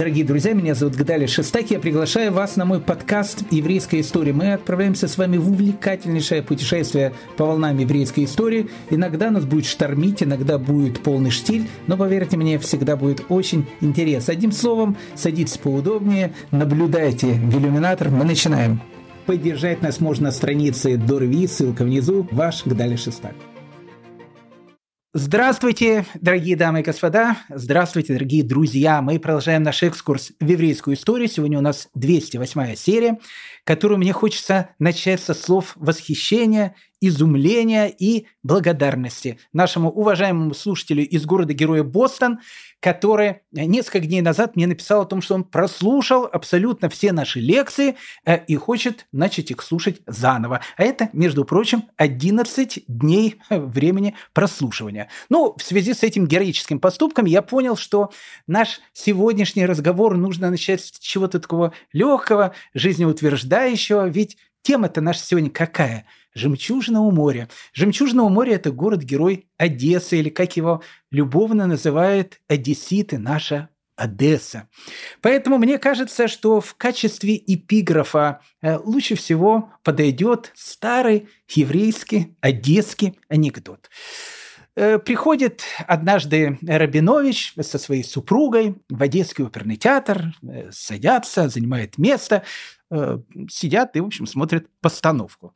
[0.00, 1.70] Дорогие друзья, меня зовут Гдали Шестак.
[1.70, 4.32] Я приглашаю вас на мой подкаст «Еврейская история».
[4.32, 8.70] Мы отправляемся с вами в увлекательнейшее путешествие по волнам еврейской истории.
[8.88, 14.32] Иногда нас будет штормить, иногда будет полный штиль, но, поверьте мне, всегда будет очень интересно.
[14.32, 18.08] Одним словом, садитесь поудобнее, наблюдайте в иллюминатор.
[18.08, 18.80] Мы начинаем.
[19.26, 23.34] Поддержать нас можно на странице Дорви, ссылка внизу, ваш Гдали Шестак.
[25.12, 27.36] Здравствуйте, дорогие дамы и господа!
[27.48, 29.02] Здравствуйте, дорогие друзья!
[29.02, 31.26] Мы продолжаем наш экскурс в еврейскую историю.
[31.26, 33.18] Сегодня у нас 208 серия,
[33.70, 41.82] которую мне хочется начать со слов восхищения изумления и благодарности нашему уважаемому слушателю из города-героя
[41.82, 42.40] Бостон,
[42.80, 47.96] который несколько дней назад мне написал о том, что он прослушал абсолютно все наши лекции
[48.24, 50.60] э, и хочет начать их слушать заново.
[50.76, 55.08] А это, между прочим, 11 дней времени прослушивания.
[55.28, 58.10] Ну, в связи с этим героическим поступком я понял, что
[58.46, 66.06] наш сегодняшний разговор нужно начать с чего-то такого легкого, жизнеутверждающего, ведь тема-то наша сегодня какая–
[66.34, 67.48] Жемчужного моря.
[67.72, 74.68] Жемчужного моря– это город-герой Одессы, или как его любовно называют одесситы, наша Одесса.
[75.20, 83.90] Поэтому мне кажется, что в качестве эпиграфа э, лучше всего подойдет старый еврейский одесский анекдот.
[84.76, 92.44] Э, приходит однажды Рабинович со своей супругой в Одесский оперный театр, э, садятся, занимает место,
[93.48, 95.54] сидят и, в общем, смотрят постановку.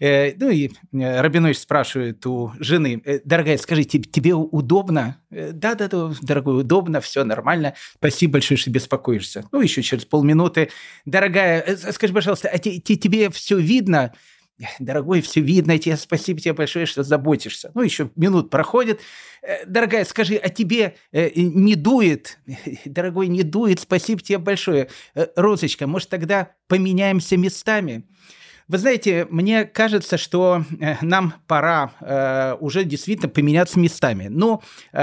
[0.00, 5.18] Э, ну и э, Рабинович спрашивает у жены, дорогая, скажи, тебе удобно?
[5.30, 7.74] Да-да-да, дорогой, удобно, все нормально.
[7.94, 9.44] Спасибо большое, что беспокоишься.
[9.52, 10.70] Ну, еще через полминуты.
[11.04, 14.12] Дорогая, скажи, пожалуйста, а тебе все видно?
[14.78, 17.70] дорогой, все видно, тебе спасибо тебе большое, что заботишься.
[17.74, 19.00] Ну, еще минут проходит.
[19.42, 22.38] Э, дорогая, скажи, а тебе э, не дует?
[22.84, 24.88] Дорогой, не дует, спасибо тебе большое.
[25.14, 28.04] Э, Розочка, может, тогда поменяемся местами?
[28.72, 34.28] Вы знаете, мне кажется, что э, нам пора э, уже действительно поменяться местами.
[34.28, 34.62] Но
[34.94, 34.98] э,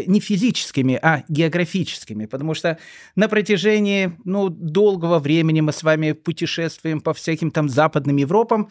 [0.00, 2.26] э, не физическими, а географическими.
[2.26, 2.76] Потому что
[3.14, 8.68] на протяжении ну, долгого времени мы с вами путешествуем по всяким там западным Европам.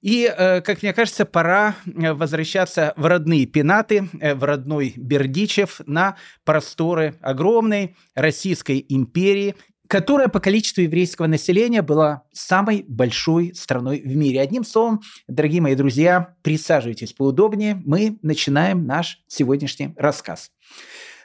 [0.00, 7.16] И, э, как мне кажется, пора возвращаться в родные пенаты, в родной Бердичев, на просторы
[7.20, 9.54] огромной Российской империи
[9.92, 14.40] которая по количеству еврейского населения была самой большой страной в мире.
[14.40, 20.50] Одним словом, дорогие мои друзья, присаживайтесь поудобнее, мы начинаем наш сегодняшний рассказ.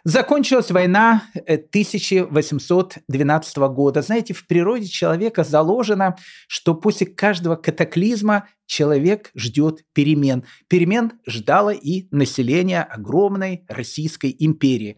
[0.03, 4.01] Закончилась война 1812 э, года.
[4.01, 6.17] Знаете, в природе человека заложено,
[6.49, 10.43] что после каждого катаклизма человек ждет перемен.
[10.67, 14.97] Перемен ждало и население огромной Российской империи.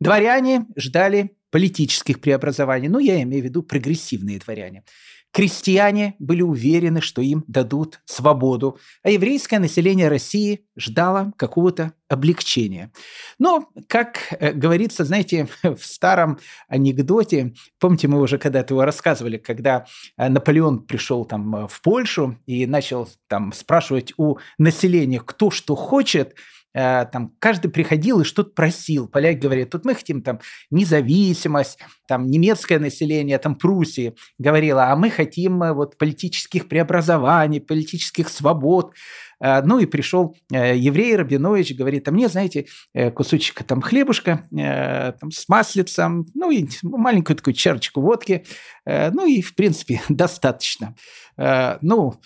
[0.00, 4.84] Дворяне ждали политических преобразований, ну, я имею в виду прогрессивные дворяне.
[5.32, 12.90] Крестьяне были уверены, что им дадут свободу, а еврейское население России ждало какого-то облегчения.
[13.38, 19.86] Но, как э, говорится, знаете, в старом анекдоте, помните, мы уже когда-то его рассказывали, когда
[20.16, 25.76] э, Наполеон пришел там э, в Польшу и начал там спрашивать у населения, кто что
[25.76, 26.34] хочет–
[26.72, 29.08] там каждый приходил и что-то просил.
[29.08, 35.10] Поляки говорят, тут мы хотим там независимость, там немецкое население, там Пруссии говорило, а мы
[35.10, 38.94] хотим э, вот политических преобразований, политических свобод.
[39.40, 42.66] Э, ну и пришел еврей Рабинович, говорит, а мне, знаете,
[43.14, 48.44] кусочек там хлебушка там, с маслицем, ну и маленькую такую чарочку водки,
[48.84, 50.94] ну и, в принципе, достаточно.
[51.36, 52.20] Ну,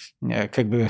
[0.53, 0.89] как бы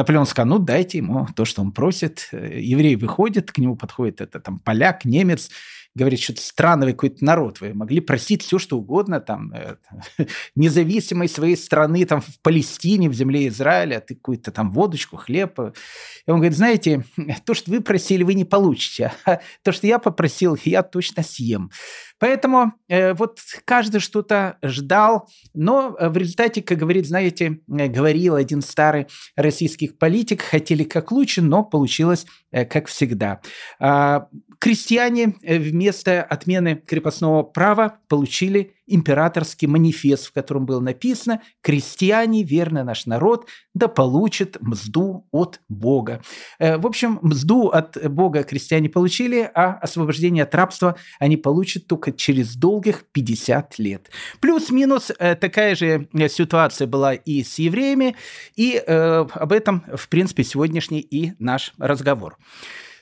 [0.00, 2.30] Наполеон сказал, ну, дайте ему то, что он просит.
[2.32, 5.50] Еврей выходит, к нему подходит это там поляк, немец,
[5.94, 9.76] говорит, что-то странный какой-то народ, вы могли просить все, что угодно, там, э,
[10.54, 15.58] независимой своей страны, там, в Палестине, в земле Израиля, а ты какую-то там водочку, хлеб.
[15.58, 17.04] И он говорит, знаете,
[17.44, 21.70] то, что вы просили, вы не получите, а то, что я попросил, я точно съем.
[22.18, 28.60] Поэтому э, вот каждый что-то ждал, но в результате, как говорит, знаете, э, говорил один
[28.60, 29.06] старый
[29.36, 33.40] российский политик, хотели как лучше, но получилось э, как всегда.
[33.78, 34.28] А,
[34.60, 42.84] крестьяне э, вместо отмены крепостного права получили императорский манифест, в котором было написано «Крестьяне, верный
[42.84, 46.22] наш народ, да получит мзду от Бога».
[46.58, 52.12] Э, в общем, мзду от Бога крестьяне получили, а освобождение от рабства они получат только
[52.12, 54.10] через долгих 50 лет.
[54.40, 58.14] Плюс-минус э, такая же ситуация была и с евреями,
[58.56, 62.36] и об этом, в принципе, сегодняшний и наш разговор.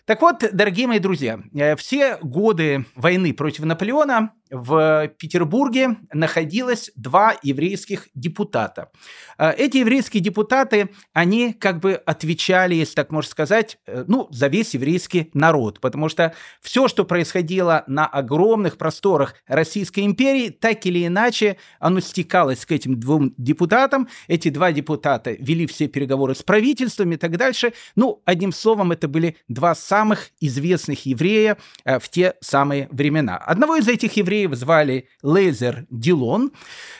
[0.08, 7.36] Так вот, дорогие мои друзья, э, все годы войны против Наполеона в Петербурге находилось два
[7.42, 8.90] еврейских депутата.
[9.38, 14.48] Э, эти еврейские депутаты, они как бы отвечали, если так можно сказать, э, ну, за
[14.48, 21.06] весь еврейский народ, потому что все, что происходило на огромных просторах Российской империи, так или
[21.06, 24.08] иначе, оно стекалось к этим двум депутатам.
[24.26, 27.72] Эти два депутата вели все переговоры с правительством и так дальше.
[27.96, 33.36] Ну, одним словом, это были два самых известных еврея э, в те самые времена.
[33.36, 36.52] Одного из этих евреев звали Лейзер Дилон.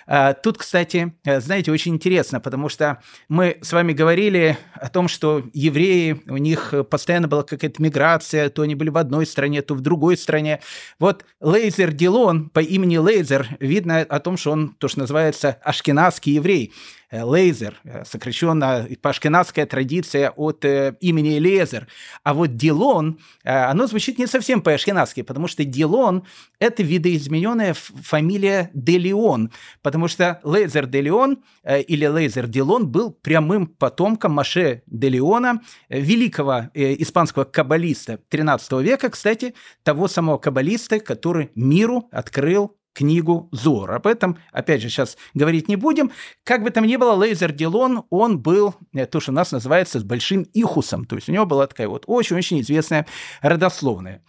[0.07, 5.09] Э, тут, кстати, э, знаете, очень интересно, потому что мы с вами говорили о том,
[5.09, 9.75] что евреи, у них постоянно была какая-то миграция, то они были в одной стране, то
[9.75, 10.61] в другой стране.
[10.99, 16.35] Вот Лейзер Дилон по имени Лейзер, видно о том, что он, то, что называется, ашкеназский
[16.35, 16.73] еврей.
[17.11, 21.89] Э, Лейзер, э, сокращенно по ашкеназская традиция от э, имени Лезер.
[22.23, 26.25] А вот Дилон, оно звучит не совсем по-ашкеназски, потому что Дилон–
[26.59, 29.51] это видоизмененная фамилия де Леон,
[29.83, 36.71] потому что Лейзер де Леон или Лейзер Дилон был прямым потомком Моше де Леона, великого
[36.75, 43.93] испанского каббалиста 13 века, кстати, того самого каббалиста, который миру открыл книгу Зор.
[43.93, 46.11] Об этом, опять же, сейчас говорить не будем.
[46.43, 50.01] Как бы там ни было, Лейзер Дилон, он был э, то, что у нас называется
[50.01, 51.05] с большим ихусом.
[51.05, 53.07] То есть у него была такая вот очень-очень известная
[53.41, 54.25] родословная.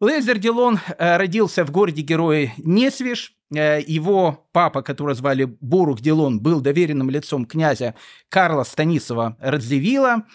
[0.00, 3.32] Лейзер Дилон э, родился в городе-герое Несвиш.
[3.52, 7.96] Э, его папа, которого звали Борух Дилон, был доверенным лицом князя
[8.28, 10.26] Карла Станисова Радзивилла.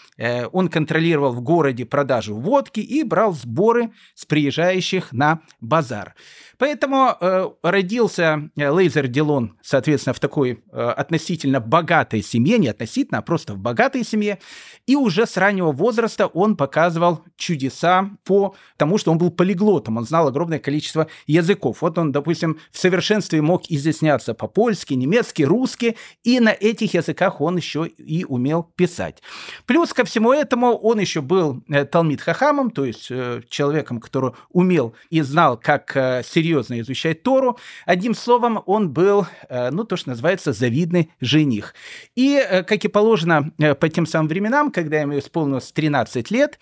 [0.52, 6.16] Он контролировал в городе продажу водки и брал сборы с приезжающих на базар.
[6.62, 13.18] Поэтому э, родился э, Лейзер Дилон, соответственно, в такой э, относительно богатой семье, не относительно,
[13.18, 14.38] а просто в богатой семье.
[14.86, 20.06] И уже с раннего возраста он показывал чудеса по тому, что он был полиглотом, он
[20.06, 21.82] знал огромное количество языков.
[21.82, 27.58] Вот он, допустим, в совершенстве мог изъясняться по-польски, немецки, русски, и на этих языках он
[27.58, 29.24] еще и умел писать.
[29.66, 34.34] Плюс ко всему этому он еще был э, Талмит Хахамом, то есть э, человеком, который
[34.52, 35.94] умел и знал, как
[36.24, 37.58] серьезно серьезно изучать Тору.
[37.86, 41.74] Одним словом, он был, э, ну, то, что называется, завидный жених.
[42.16, 46.60] И, э, как и положено э, по тем самым временам, когда ему исполнилось 13 лет,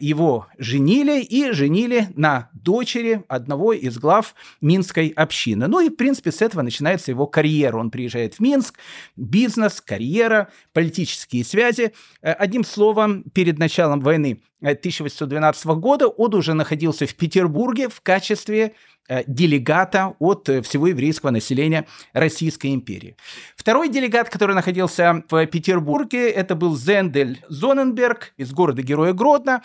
[0.00, 5.68] его женили и женили на дочери одного из глав Минской общины.
[5.68, 7.76] Ну и, в принципе, с этого начинается его карьера.
[7.76, 8.78] Он приезжает в Минск,
[9.16, 11.92] бизнес, карьера, политические связи.
[12.20, 18.74] Одним словом, перед началом войны 1812 года он уже находился в Петербурге в качестве
[19.08, 23.16] Э, делегата от э, всего еврейского населения Российской империи.
[23.56, 29.62] Второй делегат, который находился в Петербурге, это был Зендель Зоненберг из города-героя Гродно.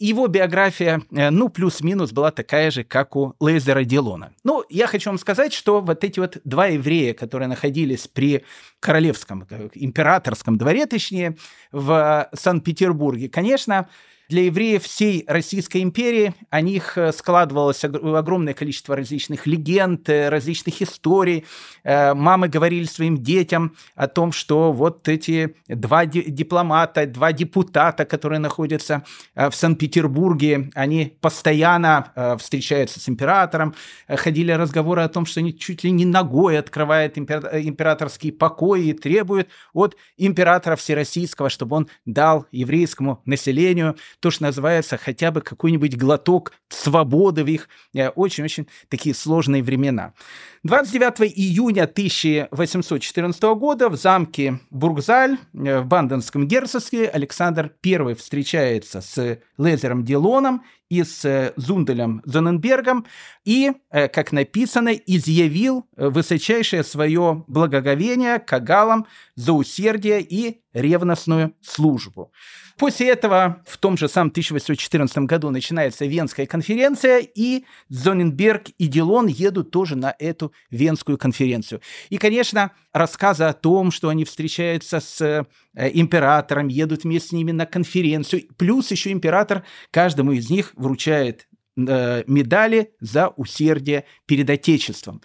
[0.00, 4.32] Его биография, э, ну, плюс-минус была такая же, как у Лейзера Дилона.
[4.42, 8.44] Ну, я хочу вам сказать, что вот эти вот два еврея, которые находились при
[8.80, 11.36] королевском, императорском дворе, точнее,
[11.70, 13.88] в Санкт-Петербурге, конечно,
[14.32, 20.80] для евреев всей Российской империи о них э, складывалось огромное количество различных легенд, э, различных
[20.80, 21.44] историй.
[21.84, 28.38] Э, мамы говорили своим детям о том, что вот эти два дипломата, два депутата, которые
[28.38, 33.74] находятся в Санкт-Петербурге, они постоянно встречаются с императором,
[34.08, 39.48] ходили разговоры о том, что они чуть ли не ногой открывают императорский покой и требуют
[39.74, 46.52] от императора Всероссийского, чтобы он дал еврейскому населению то, что называется хотя бы какой-нибудь глоток
[46.68, 50.14] свободы в их э, очень-очень такие сложные времена.
[50.62, 59.40] 29 июня 1814 года в замке Бургзаль э, в Банденском герцогстве Александр I встречается с
[59.58, 63.04] Лезером Дилоном и с Зунделем Зоненбергом
[63.44, 72.30] и, э, как написано, изъявил высочайшее свое благоговение кагалам за усердие и ревностную службу.
[72.78, 79.26] После этого в том же самом 1814 году начинается Венская конференция, и Зоненберг и Дилон
[79.26, 81.80] едут тоже на эту Венскую конференцию.
[82.10, 85.44] И, конечно, рассказы о том, что они встречаются с э,
[85.92, 92.92] императором, едут вместе с ними на конференцию, плюс еще император каждому из них вручает медали
[93.00, 95.22] за усердие перед Отечеством.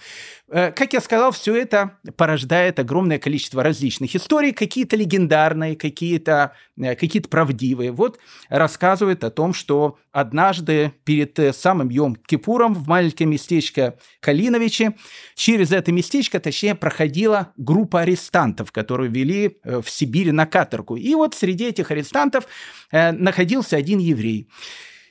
[0.50, 6.96] Э, как я сказал, все это порождает огромное количество различных историй, какие-то легендарные, какие-то э,
[6.96, 7.92] какие правдивые.
[7.92, 14.96] Вот рассказывает о том, что однажды перед самым Йом-Кипуром в маленькое местечко Калиновичи
[15.36, 20.96] через это местечко, точнее, проходила группа арестантов, которые вели в Сибири на каторгу.
[20.96, 22.48] И вот среди этих арестантов
[22.92, 24.48] находился один еврей.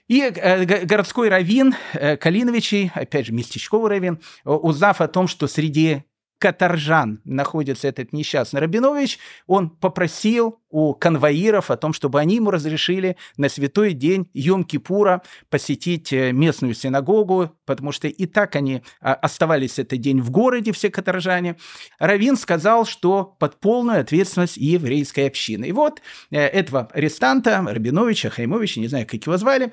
[0.09, 6.05] И э, городской раввин э, Калиновичей, опять же, местечковый раввин, узнав о том, что среди
[6.39, 13.17] каторжан находится этот несчастный Рабинович, он попросил у конвоиров о том, чтобы они ему разрешили
[13.39, 19.79] на святой день Йом-Кипура посетить э, местную синагогу, потому что и так они а, оставались
[19.79, 21.57] этот день в городе, все каторжане.
[21.99, 25.65] Равин сказал, что под полную ответственность еврейской общины.
[25.65, 29.73] И вот э, этого арестанта, Рабиновича, Хаймовича, не знаю, как его звали,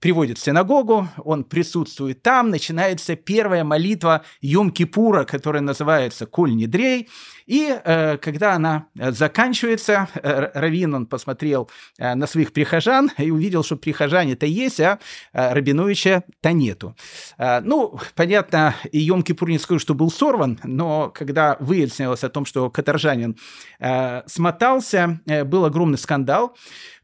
[0.00, 7.08] приводят в синагогу, он присутствует там, начинается первая молитва Йом-Кипура, которая называется «Коль Недрей»,
[7.46, 10.08] и э, когда она э, заканчивается,
[10.54, 14.98] Равин, он посмотрел э, на своих прихожан и увидел, что прихожане-то есть, а
[15.32, 16.96] э, Рабиновича-то нету.
[17.38, 22.44] Э, ну, понятно, и Йом-Кипур не скажу, что был сорван, но когда выяснилось о том,
[22.44, 23.36] что каторжанин
[23.78, 26.56] э, смотался, был огромный скандал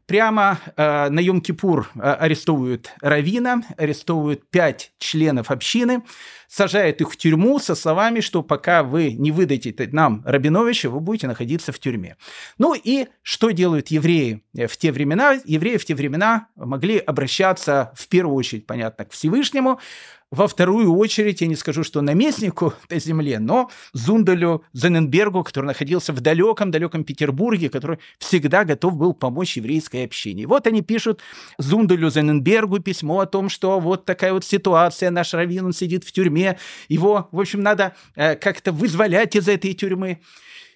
[0.09, 6.01] прямо э, на Йом-Кипур э, арестовывают Равина, арестовывают пять членов общины,
[6.49, 11.27] сажают их в тюрьму со словами, что пока вы не выдадите нам Рабиновича, вы будете
[11.27, 12.17] находиться в тюрьме.
[12.57, 15.39] Ну и что делают евреи в те времена?
[15.45, 19.79] Евреи в те времена могли обращаться в первую очередь, понятно, к Всевышнему,
[20.31, 26.13] во вторую очередь, я не скажу, что наместнику на земле, но Зундалю Зененбергу, который находился
[26.13, 30.45] в далеком-далеком Петербурге, который всегда готов был помочь еврейской общине.
[30.45, 31.21] Вот они пишут
[31.57, 36.11] Зундалю Зененбергу письмо о том, что вот такая вот ситуация, наш раввин, он сидит в
[36.11, 36.38] тюрьме,
[36.87, 40.19] его, в общем, надо э, как-то вызволять из этой тюрьмы.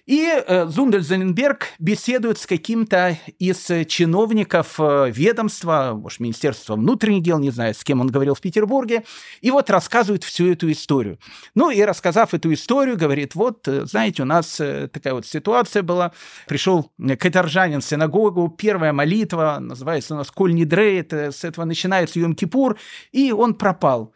[0.06, 7.50] И э, Зундельзенберг беседует с каким-то из чиновников э, ведомства, может, Министерства внутренних дел, не
[7.50, 9.04] знаю, с кем он говорил в Петербурге,
[9.40, 11.18] и вот рассказывает всю эту историю.
[11.54, 16.12] Ну и рассказав эту историю, говорит, вот, знаете, у нас такая вот ситуация была,
[16.46, 22.20] пришел каторжанин в синагогу, первая молитва, называется у нас «Коль Нидрей», это, с этого начинается
[22.20, 22.76] Йом-Кипур,
[23.10, 24.12] и он пропал.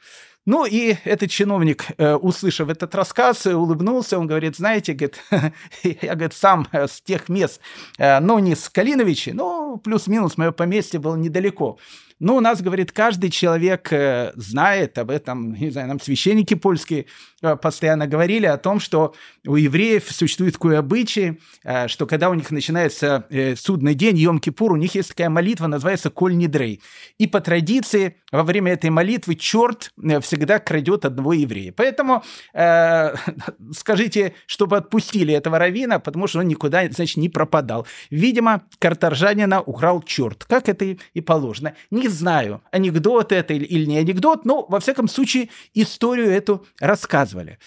[0.48, 5.22] Ну и этот чиновник, э, услышав этот рассказ, улыбнулся, он говорит, знаете, говорит,
[5.82, 7.60] я говорит, сам э, с тех мест,
[7.98, 11.76] э, ну не с Калиновичи, но плюс-минус мое поместье было недалеко.
[12.20, 17.06] Ну, у нас, говорит, каждый человек э, знает об этом, не знаю, нам священники польские
[17.42, 19.14] э, постоянно говорили о том, что
[19.46, 24.76] у евреев существует такой обычай, э, что когда у них начинается судный день, Йом-Кипур, у
[24.76, 26.80] них есть такая молитва, называется «Коль Нидрей».
[27.18, 31.72] И по традиции во время этой молитвы черт всегда крадет одного еврея.
[31.72, 33.14] Поэтому э,
[33.72, 37.87] скажите, чтобы отпустили этого равина, потому что он никуда, значит, не пропадал.
[38.10, 40.84] Видимо, картаржанина украл черт, как это
[41.14, 41.75] и положено.
[41.90, 47.58] Не не знаю, анекдот это или не анекдот, но, во всяком случае, историю эту рассказывали.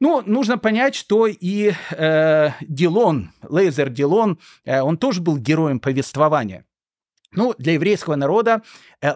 [0.00, 6.64] Ну, нужно понять, что и э, Дилон, Лейзер Дилон, э, он тоже был героем повествования.
[7.32, 8.62] Ну, для еврейского народа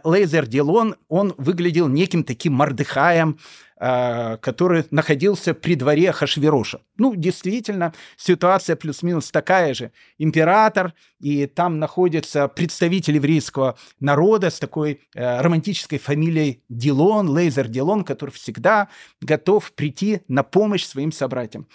[0.05, 3.39] Лейзер Дилон, он выглядел неким таким Мордыхаем,
[3.81, 6.81] э, который находился при дворе Хашвироша.
[6.99, 9.91] Ну, действительно, ситуация плюс-минус такая же.
[10.19, 18.05] Император, и там находится представитель еврейского народа с такой э, романтической фамилией Дилон, Лейзер Дилон,
[18.05, 18.89] который всегда
[19.21, 21.67] готов прийти на помощь своим собратьям.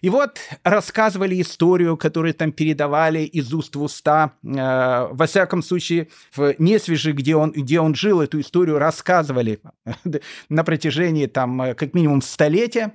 [0.00, 4.32] И вот рассказывали историю, которую там передавали из уст в уста.
[4.42, 9.60] Э, во всяком случае, в Несвежи, где он, где он жил, эту историю рассказывали
[10.48, 12.94] на протяжении там э, как минимум столетия.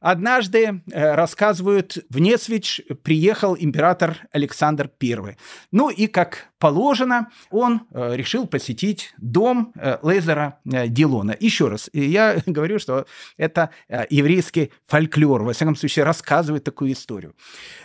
[0.00, 5.36] Однажды, э, рассказывают, в Несвич приехал император Александр I.
[5.72, 11.36] Ну и, как положено, он э, решил посетить дом э, Лейзера Дилона.
[11.40, 13.70] Еще раз, я говорю, что это
[14.10, 17.34] еврейский фольклор, во всяком случае, рассказывает такую историю.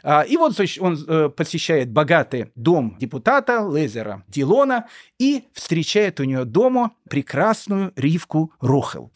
[0.04, 6.92] А, и вот он посещает богатый дом депутата Лейзера Дилона и встречает у него дома
[7.10, 9.12] прекрасную Ривку Рохел.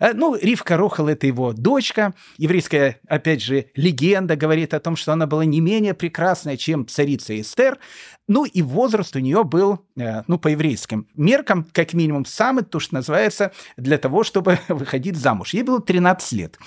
[0.00, 5.26] Ну, Ривка Рохел– это его дочка, еврейская, опять же, легенда говорит о том, что она
[5.26, 7.78] была не менее прекрасная, чем царица Эстер.
[8.28, 12.80] Ну и возраст у нее был, э, ну, по еврейским меркам, как минимум, самый, то,
[12.80, 15.54] что называется, для того, чтобы выходить замуж.
[15.54, 16.58] Ей было 13 лет.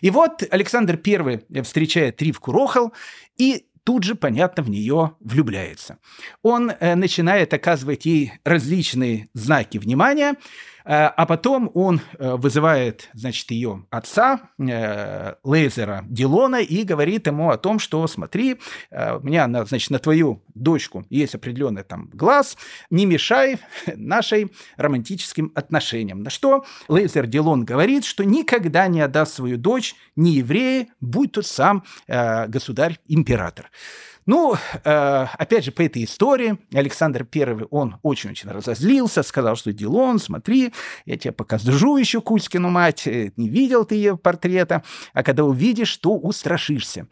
[0.00, 2.92] И вот Александр I встречает Ривку Рохал,
[3.36, 5.98] и тут же, понятно, в нее влюбляется.
[6.42, 10.36] Он э, начинает оказывать ей различные знаки внимания,
[10.84, 17.58] а потом он э, вызывает, значит, ее отца, э, Лейзера Дилона, и говорит ему о
[17.58, 18.58] том, что смотри,
[18.90, 22.56] у меня, значит, на твою дочку есть определенный там глаз,
[22.90, 23.58] не мешай
[23.94, 26.22] нашей романтическим отношениям.
[26.22, 31.46] На что Лейзер Дилон говорит, что никогда не отдаст свою дочь ни евреи, будь тот
[31.46, 33.70] сам государь-император.
[34.24, 40.20] Ну, э, опять же, по этой истории Александр I, он очень-очень разозлился, сказал, что Дилон,
[40.20, 40.72] смотри,
[41.06, 45.96] я тебе покажу еще Кузькину мать, э, не видел ты ее портрета, а когда увидишь,
[45.96, 47.08] то устрашишься.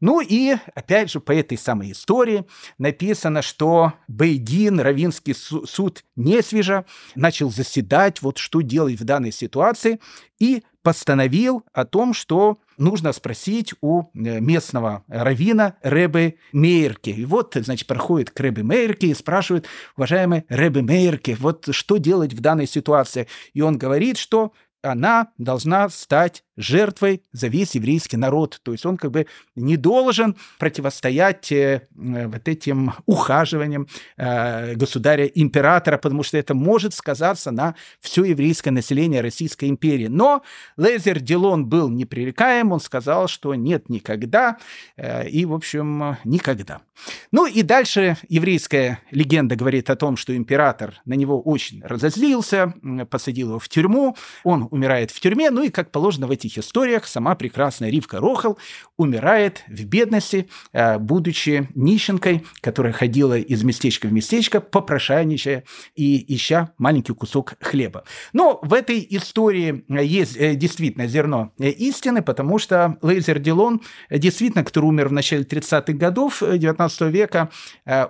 [0.00, 2.44] Ну и, опять же, по этой самой истории
[2.78, 6.84] написано, что Бейдин, Равинский суд не свежа,
[7.16, 10.00] начал заседать, вот что делать в данной ситуации,
[10.38, 17.10] и постановил о том, что нужно спросить у э, местного равина Ребе Мейерки.
[17.10, 22.32] И вот, значит, проходит к Ребе Мейерке и спрашивает, уважаемый Ребе Мейерке, вот что делать
[22.32, 23.28] в данной ситуации?
[23.54, 24.52] И он говорит, что
[24.82, 28.60] она должна стать жертвой за весь еврейский народ.
[28.62, 36.22] То есть он как бы не должен противостоять э, вот этим ухаживаниям э, государя-императора, потому
[36.22, 40.08] что это может сказаться на все еврейское население Российской империи.
[40.08, 40.42] Но
[40.76, 44.58] Лезер Дилон был непререкаем, он сказал, что нет никогда,
[44.96, 46.82] э, и, в общем, никогда.
[47.30, 52.74] Ну и дальше еврейская легенда говорит о том, что император на него очень разозлился,
[53.10, 56.58] посадил его в тюрьму, он умирает в тюрьме, ну и, как положено в этих этих
[56.58, 58.58] историях сама прекрасная Ривка Рохал
[58.96, 66.72] умирает в бедности, э, будучи нищенкой, которая ходила из местечка в местечко, попрошайничая и ища
[66.78, 68.04] маленький кусок хлеба.
[68.32, 74.64] Но в этой истории есть э, действительно зерно э, истины, потому что Лейзер Дилон, действительно,
[74.64, 77.50] который умер в начале 30-х годов 19 века,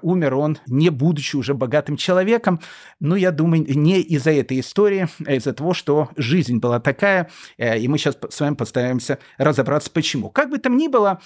[0.03, 2.61] умер он не будучи уже богатым человеком,
[3.01, 7.89] но я думаю, не из-за этой истории, а из-за того, что жизнь была такая, и
[7.89, 10.31] мы сейчас с вами постараемся разобраться, почему.
[10.31, 11.21] Как бы там ни было,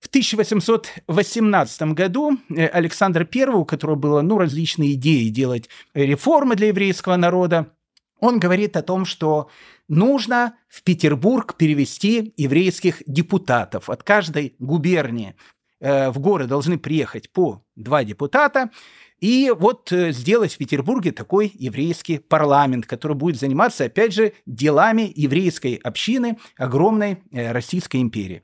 [0.00, 6.68] в 1818 году э, Александр I, у которого было ну, различные идеи делать реформы для
[6.68, 7.68] еврейского народа,
[8.20, 9.48] он говорит о том, что
[9.88, 13.88] нужно в Петербург перевести еврейских депутатов.
[13.88, 15.36] От каждой губернии
[15.80, 18.70] э, в горы должны приехать по два депутата,
[19.24, 25.10] и вот э, сделать в Петербурге такой еврейский парламент, который будет заниматься, опять же, делами
[25.16, 28.42] еврейской общины огромной э, Российской империи.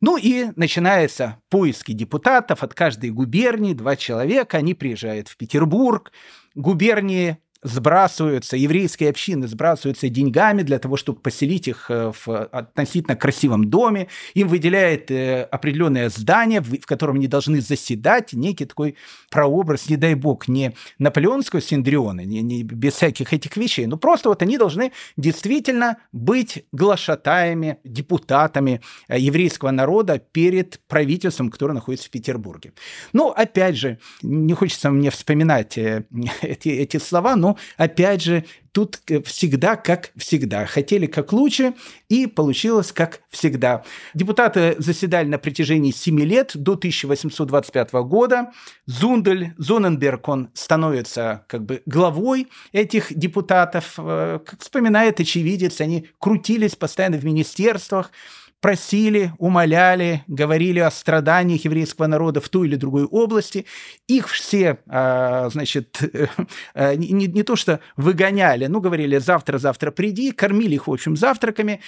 [0.00, 6.12] Ну и начинаются поиски депутатов от каждой губернии, два человека, они приезжают в Петербург,
[6.54, 13.68] губернии сбрасываются, еврейские общины сбрасываются деньгами для того, чтобы поселить их э, в относительно красивом
[13.68, 14.08] доме.
[14.34, 18.96] Им выделяет э, определенное здание, в котором они должны заседать, некий такой
[19.30, 24.30] прообраз, не дай бог, не наполеонского синдриона, не, не без всяких этих вещей, но просто
[24.30, 32.10] вот они должны действительно быть глашатаями, депутатами э, еврейского народа перед правительством, которое находится в
[32.10, 32.72] Петербурге.
[33.12, 35.76] Но, опять же, не хочется мне вспоминать
[36.40, 40.66] эти, эти слова, но опять же, тут э, всегда как всегда.
[40.66, 41.74] Хотели как лучше,
[42.08, 43.84] и получилось как всегда.
[44.14, 48.52] Депутаты заседали на протяжении 7 лет, до 1825 года.
[48.86, 53.94] Зундель, Зоненберг, он становится как бы главой этих депутатов.
[53.98, 58.10] Э, как вспоминает очевидец, они крутились постоянно в министерствах,
[58.60, 63.66] просили, умоляли, говорили о страданиях еврейского народа в той или другой области.
[64.06, 66.00] Их все, а, значит,
[66.74, 71.80] э, не, не то что выгоняли, но говорили «завтра-завтра приди», кормили их, в общем, завтраками.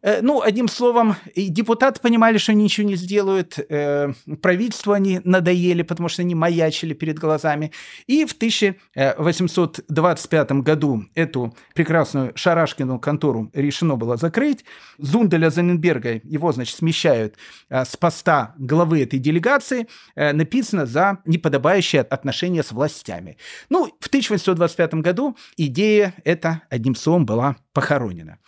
[0.00, 5.20] Э, ну, одним словом, и депутаты понимали, что они ничего не сделают, э, правительству они
[5.24, 7.72] надоели, потому что они маячили перед глазами.
[8.06, 14.64] И в 1825 году эту прекрасную Шарашкину контору решено было закрыть.
[14.98, 17.34] Зунделя Заненберга, его, значит, смещают
[17.68, 23.36] э, с поста главы этой делегации, написано за неподобающее отношение с властями.
[23.68, 28.38] Ну, в 1825 году идея эта, одним словом, была похоронена.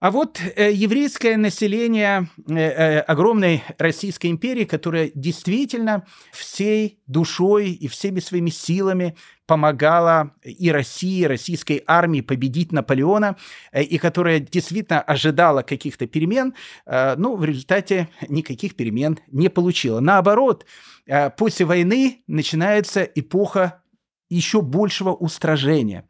[0.00, 7.86] А вот э, еврейское население э, э, огромной Российской империи, которая действительно всей душой и
[7.86, 9.14] всеми своими силами
[9.46, 13.36] помогала и России, и российской армии победить Наполеона,
[13.72, 16.54] э, и которая действительно ожидала каких-то перемен,
[16.86, 20.00] ну, в результате никаких перемен не получила.
[20.00, 20.64] Наоборот,
[21.06, 23.82] э, после войны начинается эпоха
[24.30, 26.08] еще большего устражения.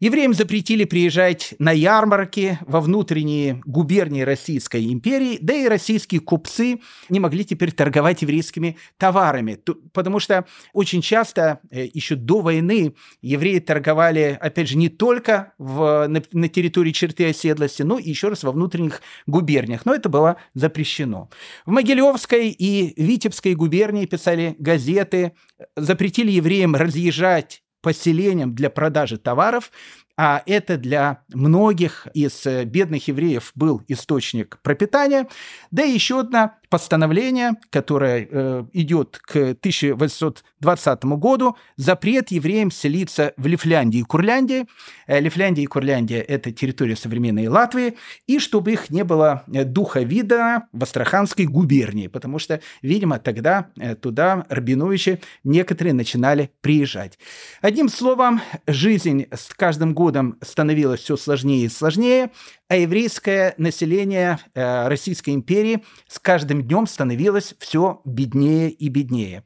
[0.00, 7.20] Евреям запретили приезжать на ярмарки во внутренние губернии Российской империи, да и российские купцы не
[7.20, 9.58] могли теперь торговать еврейскими товарами,
[9.92, 16.06] потому что очень часто э, еще до войны евреи торговали, опять же, не только в,
[16.08, 20.36] на, на территории черты оседлости, но и еще раз во внутренних губерниях, но это было
[20.54, 21.30] запрещено.
[21.64, 25.32] В Могилевской и Витебской губернии писали газеты,
[25.76, 29.70] запретили евреям разъезжать поселениям для продажи товаров,
[30.16, 35.28] а это для многих из э, бедных евреев был источник пропитания.
[35.70, 43.46] Да и еще одна постановление, которое э, идет к 1820 году, запрет евреям селиться в
[43.46, 44.66] Лифляндии и Курляндии.
[45.06, 50.00] Э, Лифляндия и Курляндия– это территория современной Латвии, и чтобы их не было э, духа
[50.00, 57.18] вида в Астраханской губернии, потому что, видимо, тогда э, туда Рабиновичи некоторые начинали приезжать.
[57.60, 62.30] Одним словом, жизнь с каждым годом становилась все сложнее и сложнее,
[62.68, 69.44] а еврейское население э, Российской империи с каждым днем становилось все беднее и беднее.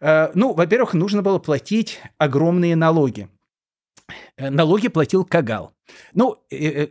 [0.00, 3.28] Э, ну, во-первых, нужно было платить огромные налоги.
[4.36, 5.72] Э, налоги платил Кагал.
[6.14, 6.42] Ну,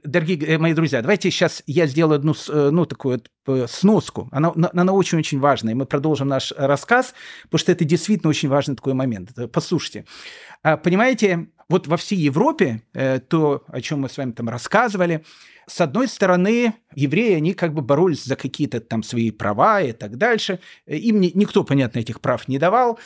[0.03, 3.23] дорогие мои друзья, давайте сейчас я сделаю одну, ну, такую
[3.67, 4.29] сноску.
[4.31, 5.73] Она, она очень-очень важная.
[5.73, 9.31] Мы продолжим наш рассказ, потому что это действительно очень важный такой момент.
[9.51, 10.05] Послушайте.
[10.61, 12.81] Понимаете, вот во всей Европе,
[13.29, 15.23] то, о чем мы с вами там рассказывали,
[15.65, 20.17] с одной стороны, евреи, они как бы боролись за какие-то там свои права и так
[20.17, 20.59] дальше.
[20.85, 22.99] Им никто, понятно, этих прав не давал.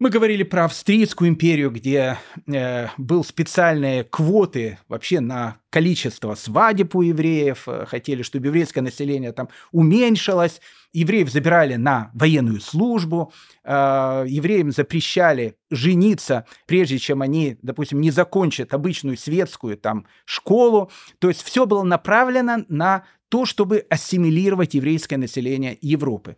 [0.00, 7.02] Мы говорили про Австрийскую империю, где э, был специальные квоты вообще на количество свадеб у
[7.02, 10.60] евреев, э, хотели, чтобы еврейское население там уменьшилось,
[10.92, 18.74] евреев забирали на военную службу, э, евреям запрещали жениться, прежде чем они, допустим, не закончат
[18.74, 20.90] обычную светскую там школу.
[21.20, 26.36] То есть все было направлено на то, чтобы ассимилировать еврейское население Европы.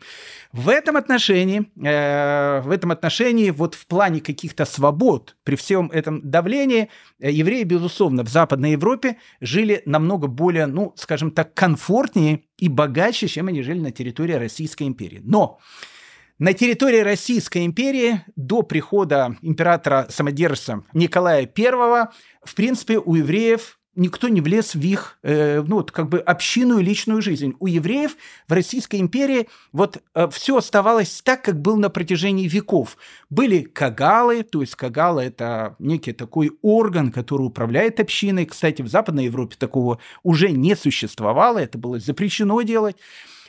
[0.53, 6.23] В этом отношении, э, в этом отношении, вот в плане каких-то свобод, при всем этом
[6.23, 6.89] давлении,
[7.21, 13.29] э, евреи, безусловно, в Западной Европе жили намного более, ну, скажем так, комфортнее и богаче,
[13.29, 15.21] чем они жили на территории Российской империи.
[15.23, 15.59] Но
[16.39, 22.07] на территории Российской империи до прихода императора-самодержца Николая I,
[22.43, 26.81] в принципе, у евреев никто не влез в их, э, ну, вот как бы общинную
[26.81, 27.55] личную жизнь.
[27.59, 32.97] У евреев в Российской империи вот э, все оставалось так, как было на протяжении веков.
[33.31, 38.47] Были кагалы, то есть кагалы– это некий такой орган, который управляет общиной.
[38.47, 42.97] Кстати, в Западной Европе такого уже не существовало, это было запрещено делать.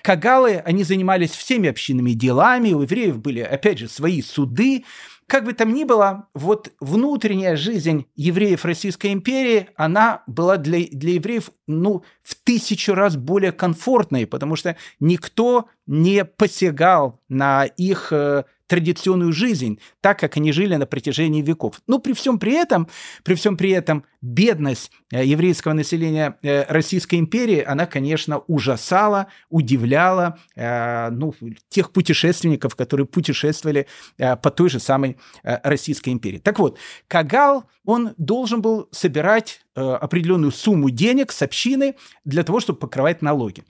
[0.02, 4.86] Кагалы, они занимались всеми общинными делами, у евреев были, опять же, свои суды,
[5.28, 11.14] как бы там ни было, вот внутренняя жизнь евреев Российской империи, она была для, для
[11.14, 18.46] евреев ну, в тысячу раз более комфортной, потому что никто не посягал на их э,
[18.68, 21.82] традиционную жизнь, так как они жили на протяжении веков.
[21.88, 22.88] Но при всем при этом,
[23.24, 30.38] при всем при этом бедность э, еврейского населения э, Российской империи, она, конечно, ужасала, удивляла
[30.56, 31.34] э, ну,
[31.70, 36.40] тех путешественников, которые путешествовали по той же самой Российской империи.
[36.40, 36.78] Так вот,
[37.08, 43.64] Кагал, он должен был собирать определенную сумму денег с общины для того, чтобы покрывать налоги.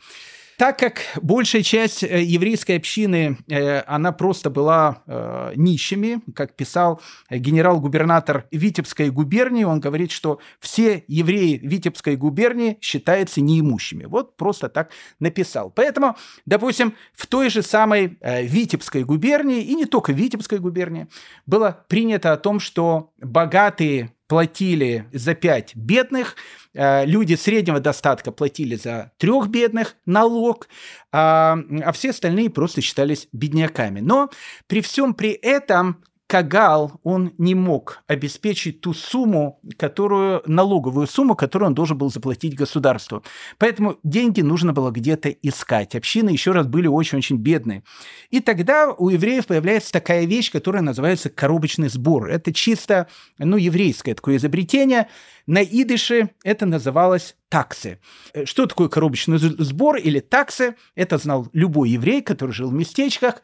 [0.58, 7.00] Так как большая часть э, еврейской общины, э, она просто была э, нищими, как писал
[7.30, 14.06] генерал-губернатор Витебской губернии, он говорит, что все евреи Витебской губернии считаются неимущими.
[14.06, 14.90] Вот просто так
[15.20, 15.70] написал.
[15.70, 16.18] Поэтому,
[16.48, 21.08] допустим, в той же самой Витебской губернии, и не только Витебской губернии,
[21.46, 26.36] было принято о том, что богатые платили за пять бедных,
[26.74, 30.68] э, люди среднего достатка платили за трех бедных налог,
[31.12, 34.02] а, а все остальные просто считались бедняками.
[34.02, 34.30] Но
[34.68, 41.68] при всем при этом Кагал, он не мог обеспечить ту сумму, которую, налоговую сумму, которую
[41.68, 43.24] он должен был заплатить государству.
[43.58, 45.96] Поэтому деньги нужно было где-то искать.
[45.96, 47.84] Общины, еще раз, были очень-очень бедные.
[48.30, 52.30] И тогда у евреев появляется такая вещь, которая называется коробочный сбор.
[52.30, 55.08] Это чисто, ну, еврейское такое изобретение.
[55.46, 58.02] На идыше это называлось таксы.
[58.44, 60.76] Что такое коробочный сбор или таксы?
[60.94, 63.42] Это знал любой еврей, который жил в местечках.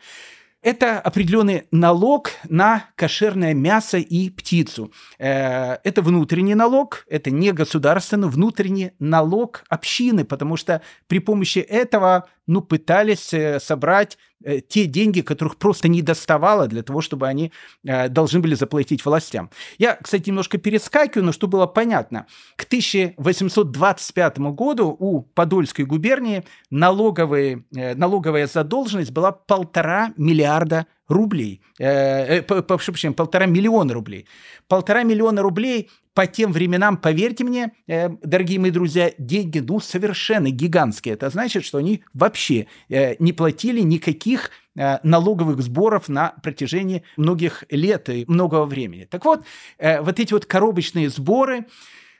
[0.63, 4.93] Это определенный налог на кошерное мясо и птицу.
[5.19, 12.29] Э, это внутренний налог, это не государственный, внутренний налог общины, потому что при помощи этого
[12.47, 17.51] ну, пытались э, собрать э, те деньги, которых просто не доставало для того, чтобы они
[17.85, 19.49] э, должны были заплатить властям.
[19.77, 22.27] Я, кстати, немножко перескакиваю, но чтобы было понятно.
[22.55, 32.91] К 1825 году у Подольской губернии налоговые, налоговая задолженность была полтора миллиарда рублей, э, прошу
[32.91, 34.27] прощения, полтора миллиона рублей.
[34.67, 40.49] Полтора миллиона рублей по тем временам, поверьте мне, э, дорогие мои друзья, деньги, ну, совершенно
[40.49, 41.15] гигантские.
[41.15, 47.63] Это значит, что они вообще э, не платили никаких э, налоговых сборов на протяжении многих
[47.69, 49.05] лет и многого времени.
[49.09, 49.45] Так вот,
[49.79, 51.65] э, вот эти вот коробочные сборы,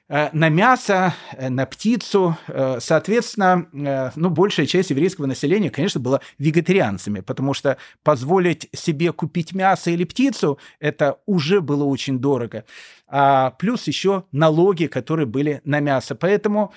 [0.10, 2.38] на мясо, э, на птицу.
[2.80, 3.68] Соответственно,
[4.16, 10.04] ну, большая часть еврейского населения, конечно, была вегетарианцами, потому что позволить себе купить мясо или
[10.04, 12.66] птицу, это уже было очень дорого.
[13.08, 16.16] А плюс еще налоги, которые были на мясо.
[16.16, 16.74] Поэтому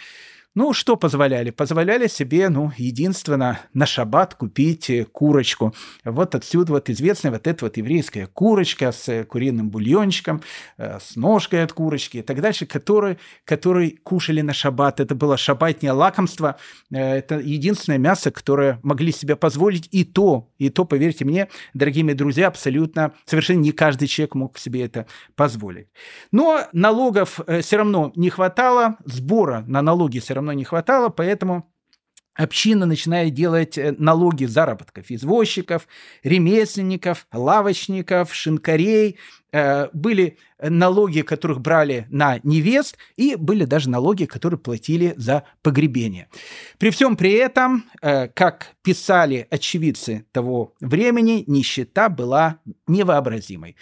[0.56, 1.50] ну, что позволяли?
[1.50, 5.74] Позволяли себе, ну, единственно, на шаббат купить э, курочку.
[6.02, 10.40] Вот отсюда вот известная вот эта вот еврейская курочка с э, куриным бульончиком,
[10.78, 14.98] э, с ножкой от курочки и так дальше, которые, которые кушали на шаббат.
[14.98, 16.56] Это было шаббатнее лакомство.
[16.90, 19.90] Это единственное мясо, которое могли себе позволить.
[19.92, 24.56] И то, и то, поверьте мне, дорогие мои друзья, абсолютно, совершенно не каждый человек мог
[24.56, 25.88] себе это позволить.
[26.32, 31.70] Но налогов все равно не хватало, сбора на налоги все равно равно не хватало, поэтому
[32.34, 35.88] община начинает делать э, налоги заработков извозчиков,
[36.22, 39.18] ремесленников, лавочников, шинкарей,
[39.52, 46.28] были налоги, которых брали на невест, и были даже налоги, которые платили за погребение.
[46.78, 53.76] При всем при этом, э, как писали очевидцы того времени, нищета была невообразимой.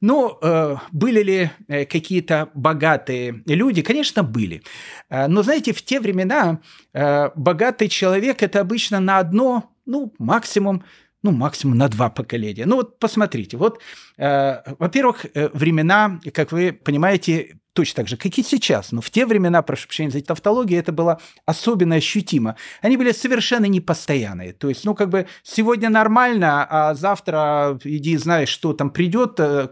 [0.00, 3.82] Но э, были ли какие-то богатые люди?
[3.82, 4.62] Конечно, были.
[5.10, 6.60] Но, знаете, в те времена
[6.92, 10.84] богатый человек– это обычно на одно, ну, максимум
[11.22, 12.66] ну, максимум на два поколения.
[12.66, 13.80] Ну, вот посмотрите, вот,
[14.18, 18.90] э, во-первых, э, времена, как вы понимаете, точно так же, как и сейчас.
[18.90, 22.56] Но в те времена, прошу прощения за тавтологию, это было особенно ощутимо.
[22.82, 24.52] Они были совершенно непостоянные.
[24.52, 29.68] То есть, ну, как бы сегодня нормально, а завтра иди знаешь, что там придет, э,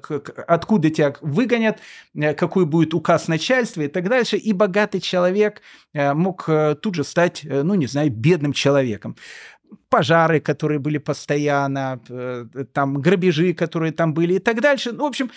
[0.46, 1.80] откуда тебя выгонят,
[2.14, 4.36] э, какой будет указ начальства и так дальше.
[4.36, 5.60] И богатый человек
[5.92, 6.48] э, мог
[6.80, 9.16] тут же стать, ну, не знаю, бедным человеком
[9.88, 14.92] пожары, которые были постоянно, э, там грабежи, которые там были и так дальше.
[14.92, 15.30] Ну, в общем,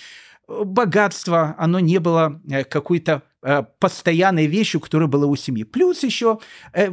[0.48, 5.64] богатство, оно не было э, какой-то Э, постоянной вещью, которая была у семьи.
[5.64, 6.40] Плюс еще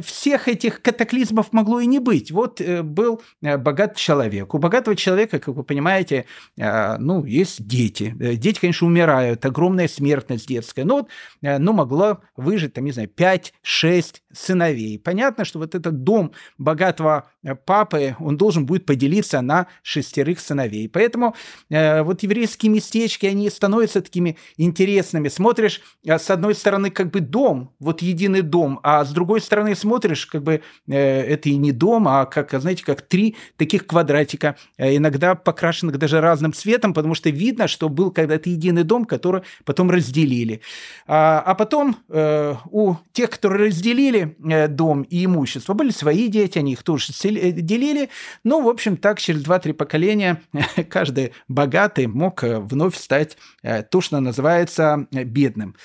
[0.01, 2.31] всех этих катаклизмов могло и не быть.
[2.31, 4.53] Вот был богат человек.
[4.53, 8.15] У богатого человека, как вы понимаете, ну, есть дети.
[8.17, 10.85] Дети, конечно, умирают, огромная смертность детская.
[10.85, 11.09] Но вот,
[11.41, 14.99] ну, могло выжить, там, не знаю, 5-6 сыновей.
[14.99, 17.29] Понятно, что вот этот дом богатого
[17.65, 20.89] папы, он должен будет поделиться на шестерых сыновей.
[20.89, 21.35] Поэтому
[21.69, 25.29] вот еврейские местечки, они становятся такими интересными.
[25.29, 30.25] Смотришь, с одной стороны, как бы дом, вот единый дом, а с другой стороны смотришь,
[30.25, 34.95] как бы э, это и не дом, а как, знаете, как три таких квадратика, э,
[34.95, 39.89] иногда покрашенных даже разным цветом, потому что видно, что был когда-то единый дом, который потом
[39.89, 40.61] разделили.
[41.07, 46.59] А, а потом э, у тех, которые разделили э, дом и имущество, были свои дети,
[46.59, 48.09] они их тоже э, делили.
[48.43, 50.41] Ну, в общем, так через 2-3 поколения
[50.89, 55.75] каждый богатый мог э, вновь стать то, что называется бедным.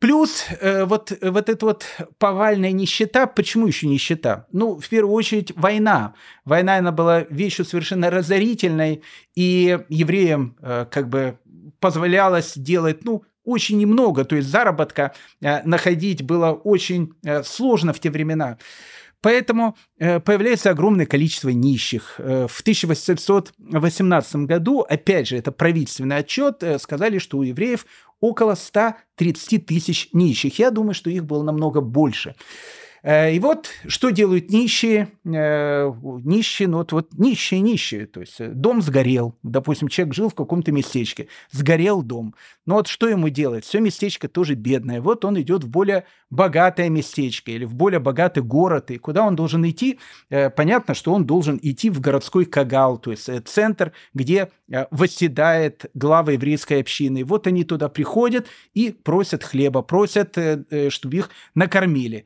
[0.00, 1.86] Плюс вот, вот эта вот
[2.18, 3.26] повальная нищета.
[3.26, 4.46] Почему еще нищета?
[4.52, 6.14] Ну, в первую очередь, война.
[6.44, 9.02] Война, она была вещью совершенно разорительной,
[9.34, 11.38] и евреям как бы
[11.80, 18.00] позволялось делать, ну, очень немного, то есть заработка э, находить было очень э, сложно в
[18.00, 18.58] те времена.
[19.20, 22.16] Поэтому э, появляется огромное количество нищих.
[22.18, 27.86] В 1818 году, опять же, это правительственный отчет, сказали, что у евреев
[28.20, 30.58] около 130 тысяч нищих.
[30.58, 32.34] Я думаю, что их было намного больше.
[33.04, 35.08] Э, и вот что делают нищие?
[35.26, 35.92] Э,
[36.24, 38.06] нищие, ну вот, вот нищие, нищие.
[38.06, 39.36] То есть э, дом сгорел.
[39.42, 41.28] Допустим, человек жил в каком-то местечке.
[41.50, 42.34] Сгорел дом.
[42.64, 43.66] Но вот что ему делать?
[43.66, 45.02] Все местечко тоже бедное.
[45.02, 48.90] Вот он идет в более богатое местечко или в более богатый город.
[48.90, 50.00] И куда он должен идти?
[50.56, 54.50] Понятно, что он должен идти в городской Кагал, то есть центр, где
[54.90, 57.18] восседает глава еврейской общины.
[57.18, 60.36] И вот они туда приходят и просят хлеба, просят,
[60.88, 62.24] чтобы их накормили.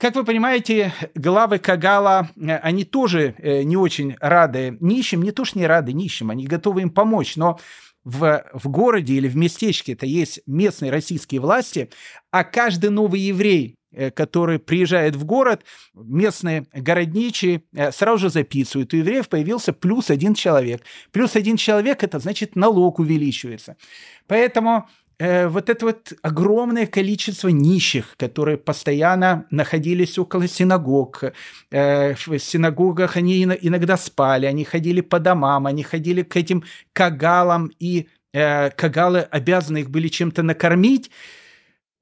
[0.00, 5.44] Как вы понимаете, главы Кагала, э, они тоже э, не очень рады нищим, не то
[5.44, 7.60] что не рады нищим, они готовы им помочь, но
[8.02, 11.90] в, в городе или в местечке это есть местные российские власти,
[12.30, 18.94] а каждый новый еврей, э, который приезжает в город, местные городничие сразу же записывают.
[18.94, 20.80] У евреев появился плюс один человек.
[21.12, 23.76] Плюс один человек– это значит налог увеличивается.
[24.26, 24.88] Поэтому
[25.20, 31.24] э, вот это вот огромное количество нищих, которые постоянно находились около синагог.
[31.70, 37.70] Э, в синагогах они иногда спали, они ходили по домам, они ходили к этим кагалам,
[37.78, 41.10] и э, кагалы обязаны их были чем-то накормить.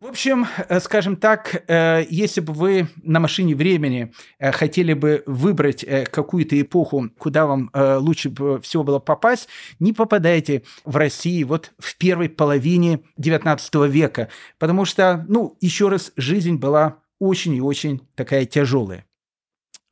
[0.00, 5.24] В общем, э, скажем так, э, если бы вы на машине времени э, хотели бы
[5.26, 8.32] выбрать какую-то эпоху, куда вам лучше
[8.62, 9.48] всего было попасть,
[9.80, 16.12] не попадайте в России вот в первой половине XIX века, потому что, ну, еще раз,
[16.16, 19.07] жизнь была очень и очень такая тяжелая.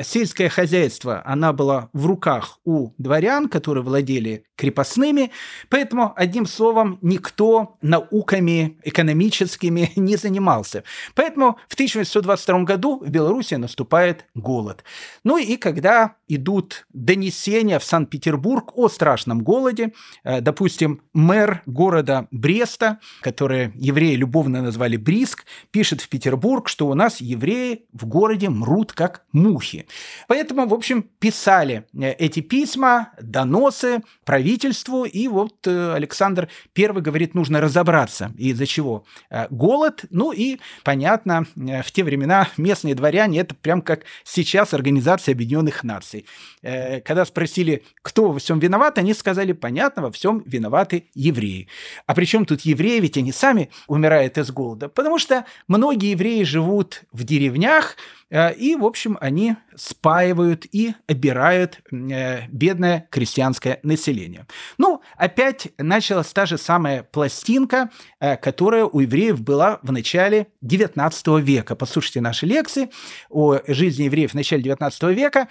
[0.00, 5.30] сельское хозяйство, она была в руках у дворян, которые владели крепостными,
[5.70, 10.84] поэтому, одним словом, никто науками экономическими не занимался.
[11.14, 14.84] Поэтому в 1822 году в Беларуси наступает голод.
[15.24, 19.92] Ну и когда идут донесения в Санкт-Петербург о страшном голоде,
[20.24, 26.94] э, допустим, мэр города Бреста, который евреи любовно назвали Бриск, пишет в Петербург, что у
[26.94, 29.86] нас евреи в городе мрут как мухи духе.
[30.28, 37.34] Поэтому, в общем, писали э, эти письма, доносы правительству, и вот э, Александр I говорит,
[37.34, 39.04] нужно разобраться, из-за чего.
[39.30, 45.32] Э, голод, ну и, понятно, в те времена местные дворяне, это прям как сейчас Организация
[45.32, 46.26] Объединенных Наций.
[46.62, 51.68] Когда спросили, кто во всем виноват, они сказали, понятно, во всем виноваты евреи.
[52.06, 57.02] А причем тут евреи, ведь они сами умирают из голода, потому что многие евреи живут
[57.12, 57.96] в деревнях,
[58.32, 64.46] и, в общем, они спаивают и обирают э, бедное крестьянское население.
[64.78, 67.90] Ну, опять началась та же самая пластинка,
[68.20, 71.76] э, которая у евреев была в начале XIX века.
[71.76, 72.88] Послушайте наши лекции
[73.28, 75.48] о жизни евреев в начале XIX века.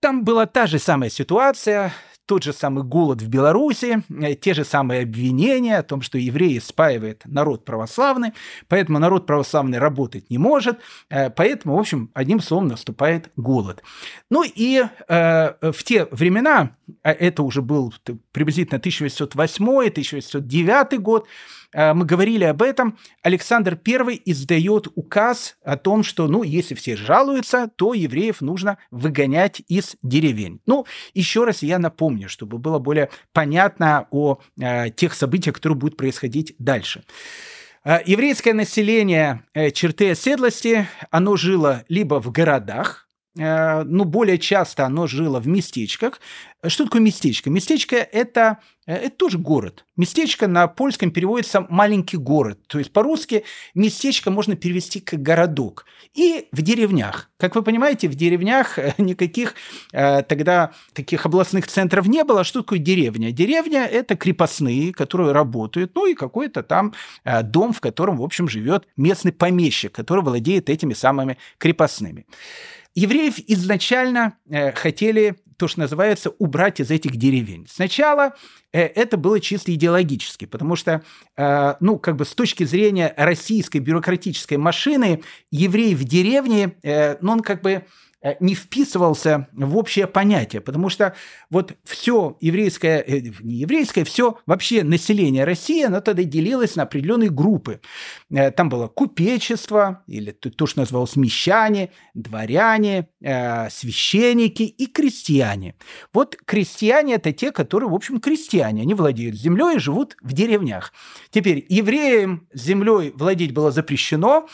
[0.00, 1.90] Там была та же самая ситуация,
[2.26, 6.58] тот же самый голод в Беларуси, э, те же самые обвинения о том, что евреи
[6.58, 8.32] спаивают народ православный,
[8.68, 10.78] поэтому народ православный работать не может,
[11.10, 13.82] э, поэтому, в общем, одним словом наступает голод.
[14.30, 17.94] Ну и э, в те времена, а это уже был
[18.32, 21.26] приблизительно 1808-1809 год,
[21.74, 27.68] мы говорили об этом, Александр I издает указ о том, что, ну, если все жалуются,
[27.76, 30.60] то евреев нужно выгонять из деревень.
[30.66, 35.96] Ну, еще раз я напомню, чтобы было более понятно о э, тех событиях, которые будут
[35.96, 37.02] происходить дальше.
[37.84, 43.03] Э, еврейское население э, черты оседлости, оно жило либо в городах, э,
[43.36, 46.20] ну, более часто оно жило в местечках.
[46.66, 47.50] Что такое местечко?
[47.50, 49.84] Местечко– это Э, это тоже город.
[49.96, 52.58] Местечко на польском переводится «маленький город».
[52.66, 53.44] То есть по-русски
[53.74, 55.86] местечко можно перевести как «городок».
[56.14, 57.30] И в деревнях.
[57.38, 59.54] Как вы понимаете, в деревнях э, никаких
[59.92, 62.44] э, тогда таких областных центров не было.
[62.44, 63.32] Что такое деревня?
[63.32, 66.94] Деревня– это крепостные, которые работают, ну и какой-то там
[67.24, 72.26] э, дом, в котором, в общем, живет местный помещик, который владеет этими самыми крепостными.
[72.94, 77.66] Евреев изначально э, хотели то, что называется, убрать из этих деревень.
[77.68, 78.34] Сначала
[78.72, 81.02] э, это было чисто идеологически, потому что,
[81.36, 87.32] э, ну, как бы с точки зрения российской бюрократической машины, еврей в деревне, э, ну,
[87.32, 87.84] он как бы
[88.40, 91.14] не вписывался в общее понятие, потому что
[91.50, 97.30] вот все еврейское, э, не еврейское, все вообще население России, оно тогда делилось на определенные
[97.30, 97.80] группы.
[98.30, 105.74] Э, там было купечество, или то, что называлось мещане, дворяне, священники и крестьяне.
[106.12, 108.82] Вот крестьяне– это те, которые, в общем, крестьяне.
[108.82, 110.92] Они владеют землей и живут в деревнях.
[111.30, 114.48] Теперь евреям землей владеть было запрещено,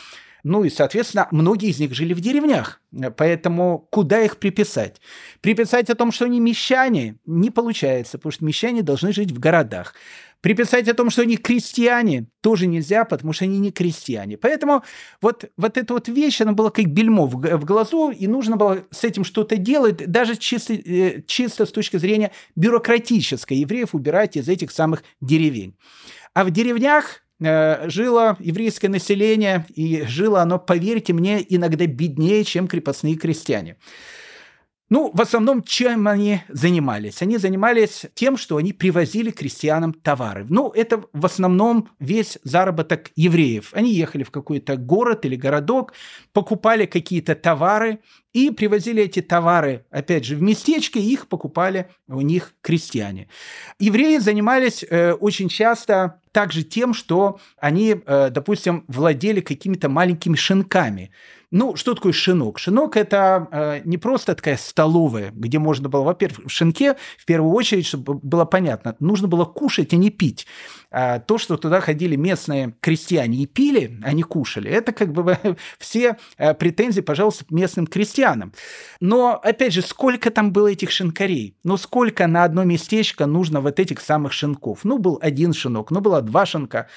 [0.44, 2.80] ну и, соответственно, многие из них жили в деревнях.
[3.16, 5.00] Поэтому куда их приписать?
[5.40, 9.94] Приписать о том, что они мещане, не получается, потому что мещане должны жить в городах.
[10.40, 14.38] Приписать о том, что они крестьяне, тоже нельзя, потому что они не крестьяне.
[14.38, 14.82] Поэтому
[15.20, 18.84] вот, вот эта вот вещь, она была как бельмо в, в глазу, и нужно было
[18.90, 24.48] с этим что-то делать, даже чисто, э, чисто с точки зрения бюрократической, евреев убирать из
[24.48, 25.76] этих самых деревень.
[26.32, 33.16] А в деревнях жило еврейское население, и жило оно, поверьте мне, иногда беднее, чем крепостные
[33.16, 33.76] крестьяне.
[34.90, 37.22] Ну, в основном, чем они занимались?
[37.22, 40.44] Они занимались тем, что они привозили крестьянам товары.
[40.48, 43.70] Ну, это в основном весь заработок евреев.
[43.72, 45.94] Они ехали в какой-то город или городок,
[46.32, 48.00] покупали какие-то товары
[48.32, 53.28] и привозили эти товары, опять же, в местечко, и их покупали у них крестьяне.
[53.78, 61.10] Евреи занимались э, очень часто также тем, что они, э, допустим, владели какими-то маленькими шинками.
[61.50, 62.60] Ну, что такое шинок?
[62.60, 67.52] Шинок– это э, не просто такая столовая, где можно было, во-первых, в шинке, в первую
[67.52, 70.46] очередь, чтобы было понятно, нужно было кушать, а не пить.
[70.92, 75.36] А то, что туда ходили местные крестьяне и пили, а не кушали, это как бы
[75.80, 78.19] все э, претензии, пожалуйста, местным крестьянам.
[79.00, 81.56] Но, опять же, сколько там было этих шинкарей?
[81.64, 84.80] Ну, сколько на одно местечко нужно вот этих самых шинков?
[84.84, 86.88] Ну, был один шинок, ну, было два шинка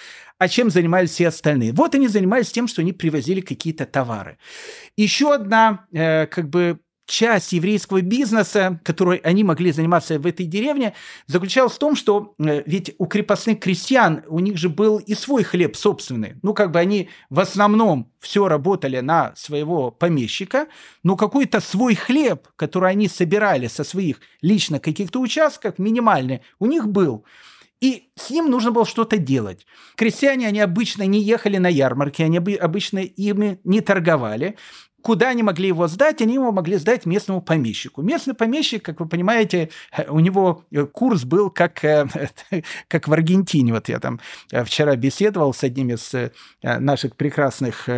[0.44, 1.72] а чем занимались все остальные?
[1.74, 4.38] Вот они занимались тем, что они привозили какие-то товары.
[4.98, 10.94] Еще одна, э, как бы, часть еврейского бизнеса, которой они могли заниматься в этой деревне,
[11.28, 15.44] заключалась в том, что э, ведь у крепостных крестьян у них же был и свой
[15.44, 16.36] хлеб собственный.
[16.42, 20.68] Ну, как бы они в основном все работали на своего помещика,
[21.04, 26.88] но какой-то свой хлеб, который они собирали со своих лично каких-то участков, минимальный, у них
[26.88, 27.26] был.
[27.82, 29.66] И с ним нужно было что-то делать.
[29.98, 34.56] Крестьяне, они обычно не ехали на ярмарки, они обычно ими не торговали
[35.04, 36.22] куда они могли его сдать?
[36.22, 38.02] Они его могли сдать местному помещику.
[38.02, 39.70] Местный помещик, как вы понимаете,
[40.08, 42.08] у него э, курс был как, э,
[42.88, 43.74] как в Аргентине.
[43.74, 46.12] Вот я там э, вчера беседовал с одним из
[46.64, 47.90] наших прекрасных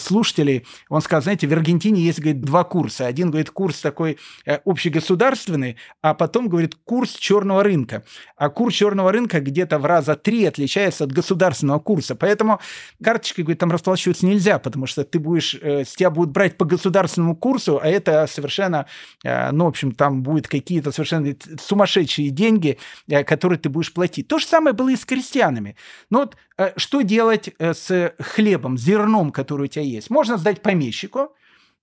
[0.00, 0.64] слушателей.
[0.88, 3.06] Он сказал, знаете, в Аргентине есть, говорит, два курса.
[3.06, 4.18] Один, говорит, курс такой
[4.64, 8.04] общегосударственный, а потом, говорит, курс черного рынка.
[8.36, 12.14] А курс черного рынка где-то в раза три отличается от государственного курса.
[12.14, 12.60] Поэтому
[13.02, 17.34] карточкой, говорит, там расплачиваться нельзя, потому что ты будешь, с тебя будут брать по государственному
[17.34, 18.84] курсу, а это совершенно,
[19.24, 22.76] э, ну, в общем, там будут какие-то совершенно сумасшедшие деньги,
[23.08, 24.28] э, которые ты будешь платить.
[24.28, 25.76] То же самое было и с крестьянами.
[26.10, 30.10] Но вот э, что делать с хлебом, зерном, который у тебя есть?
[30.10, 31.32] Можно сдать помещику,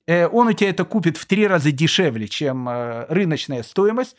[0.08, 2.70] он у тебя это купит в три раза дешевле, чем
[3.10, 4.16] рыночная стоимость,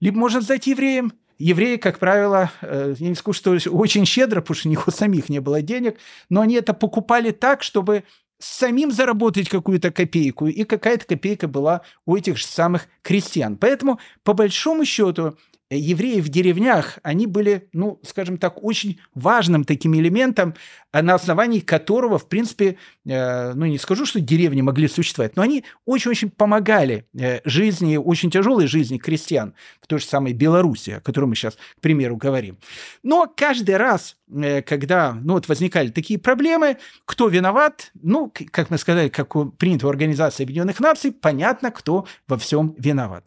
[0.00, 4.68] либо можно сдать евреям, Евреи, как правило, я не скажу, что очень щедро, потому что
[4.68, 5.98] у них у самих не было денег,
[6.30, 8.04] но они это покупали так, чтобы
[8.38, 13.56] самим заработать какую-то копейку, и какая-то копейка была у этих же самых крестьян.
[13.56, 15.36] Поэтому, по большому счету,
[15.70, 20.54] евреи в деревнях, они были, ну, скажем так, очень важным таким элементом,
[20.92, 25.42] а на основании которого, в принципе, э, ну, не скажу, что деревни могли существовать, но
[25.42, 31.00] они очень-очень помогали э, жизни, очень тяжелой жизни крестьян в той же самой Беларуси, о
[31.00, 32.58] которой мы сейчас, к примеру, говорим.
[33.02, 38.78] Но каждый раз, э, когда, ну, вот возникали такие проблемы, кто виноват, ну, как мы
[38.78, 43.26] сказали, как принято в Организации Объединенных Наций, понятно, кто во всем виноват.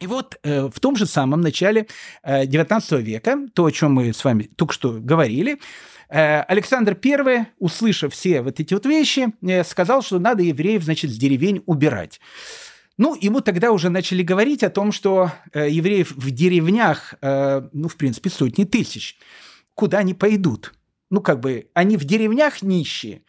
[0.00, 1.86] И вот э, в том же самом начале
[2.22, 5.60] э, 19 века, то, о чем мы с вами только что говорили,
[6.08, 11.10] э, Александр I, услышав все вот эти вот вещи, э, сказал, что надо евреев, значит,
[11.10, 12.18] с деревень убирать.
[12.96, 17.88] Ну, ему тогда уже начали говорить о том, что э, евреев в деревнях, э, ну,
[17.88, 19.18] в принципе, сотни тысяч.
[19.74, 20.72] Куда они пойдут?
[21.10, 23.22] Ну, как бы, они в деревнях нищие.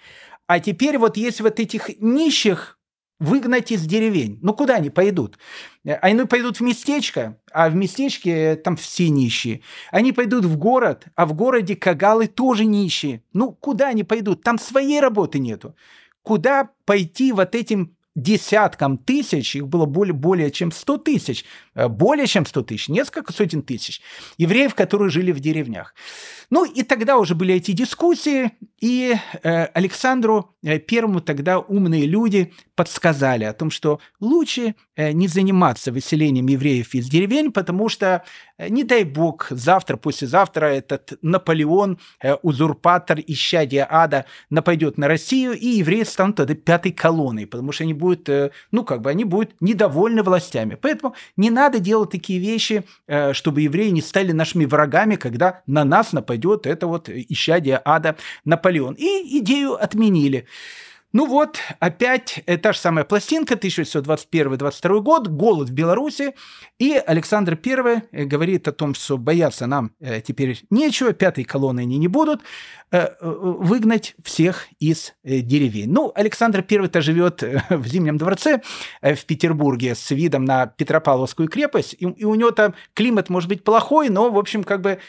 [0.48, 2.78] А теперь вот есть вот этих нищих
[3.22, 4.40] выгнать из деревень.
[4.42, 5.38] Ну, куда они пойдут?
[5.86, 9.62] Они пойдут в местечко, а в местечке там все нищие.
[9.92, 13.24] Они пойдут в город, а в городе кагалы тоже нищие.
[13.32, 14.42] Ну, куда они пойдут?
[14.42, 15.76] Там своей работы нету.
[16.24, 21.46] Куда пойти вот этим десяткам тысяч, их было более, более чем 100 тысяч,
[21.76, 24.02] э, более чем 100 тысяч, несколько сотен тысяч
[24.38, 25.96] евреев, которые жили в деревнях.
[26.50, 32.54] Ну и тогда уже были эти дискуссии, и э, Александру э, Первому тогда умные люди
[32.76, 38.24] подсказали о том, что лучше э, не заниматься выселением евреев из деревень, потому что,
[38.58, 45.54] э, не дай бог, завтра, послезавтра этот Наполеон, э, узурпатор, исчадие ада, нападет на Россию,
[45.54, 49.26] и евреи станут тогда пятой колонной, потому что они будут, э, ну как бы, они
[49.26, 50.78] будут недовольны властями.
[50.80, 55.84] Поэтому не надо делать такие вещи, э, чтобы евреи не стали нашими врагами, когда на
[55.84, 58.96] нас нападет это вот исчадие ада Наполеон.
[58.98, 60.46] И идею отменили.
[61.14, 66.36] Ну вот, опять та же самая пластинка, 1621-22 год, голод в Беларуси,
[66.80, 71.82] и Александр I э, говорит о том, что бояться нам э, теперь нечего, пятой колонны
[71.82, 72.42] они не будут,
[72.92, 75.92] э, выгнать всех из деревень.
[75.92, 78.62] Ну, Александр I-то живет в Зимнем дворце
[79.02, 84.08] в Петербурге с видом на Петропавловскую крепость, и у него там климат может быть плохой,
[84.08, 85.00] но, в общем, как бы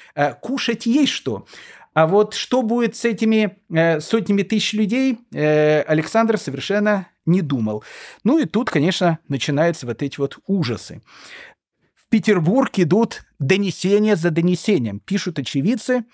[0.40, 1.46] кушать есть что.
[1.94, 7.84] А вот что будет с этими э, сотнями тысяч людей, э, Александр совершенно не думал.
[8.24, 11.02] Ну и тут, конечно, начинаются вот эти вот ужасы.
[11.94, 15.00] В Петербург идут донесения за донесением.
[15.00, 16.04] Пишут очевидцы.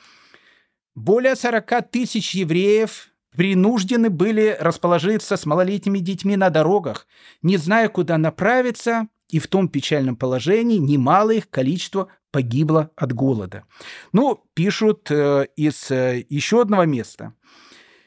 [0.94, 7.06] Более 40 тысяч евреев принуждены были расположиться с малолетними детьми на дорогах,
[7.40, 13.64] не зная, куда направиться, и в том печальном положении немало их количество погибло от голода.
[14.12, 17.34] Ну, пишут э, из э, еще одного места.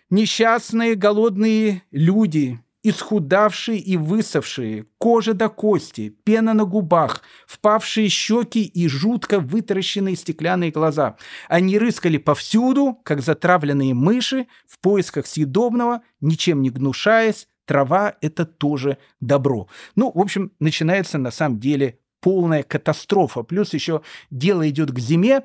[0.09, 8.88] Несчастные голодные люди, исхудавшие и высохшие, кожа до кости, пена на губах, впавшие щеки и
[8.88, 11.15] жутко вытаращенные стеклянные глаза.
[11.47, 18.97] Они рыскали повсюду, как затравленные мыши, в поисках съедобного, ничем не гнушаясь, трава– это тоже
[19.22, 19.69] добро.
[19.95, 23.43] Ну, в общем, начинается на самом деле полная катастрофа.
[23.43, 25.41] Плюс еще дело идет к зиме,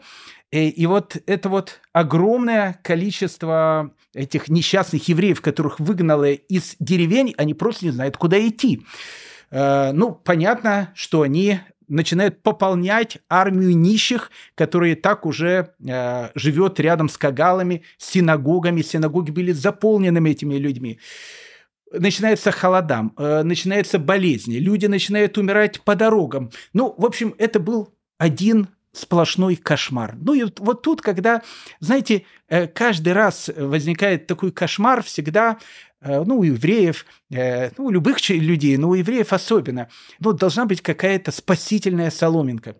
[0.51, 7.35] и, э, и вот это вот огромное количество этих несчастных евреев, которых выгнало из деревень,
[7.37, 8.83] они просто не знают, куда идти.
[9.51, 17.09] Э, ну, понятно, что они начинают пополнять армию нищих, которые так уже э, живет рядом
[17.09, 18.83] с кагалами, синагогами.
[18.83, 20.99] Синагоги были заполнены этими людьми
[21.93, 26.51] начинается холодам, э, начинаются болезни, люди начинают умирать по дорогам.
[26.73, 30.17] Ну, в общем, это был один сплошной кошмар.
[30.21, 31.43] Ну и вот тут, когда,
[31.81, 35.59] знаете, э, каждый раз возникает такой кошмар, всегда,
[36.01, 39.89] э, ну, у евреев, ну, у любых людей, но у евреев особенно,
[40.21, 42.77] ну, должна быть какая-то спасительная соломинка.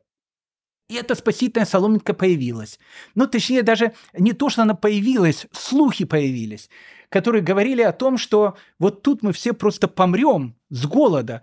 [0.89, 2.79] И эта спасительная соломинка появилась.
[3.15, 6.69] Ну, точнее, даже не то, что она появилась, слухи появились
[7.09, 11.43] которые говорили о том, что вот тут мы все просто помрем с голода.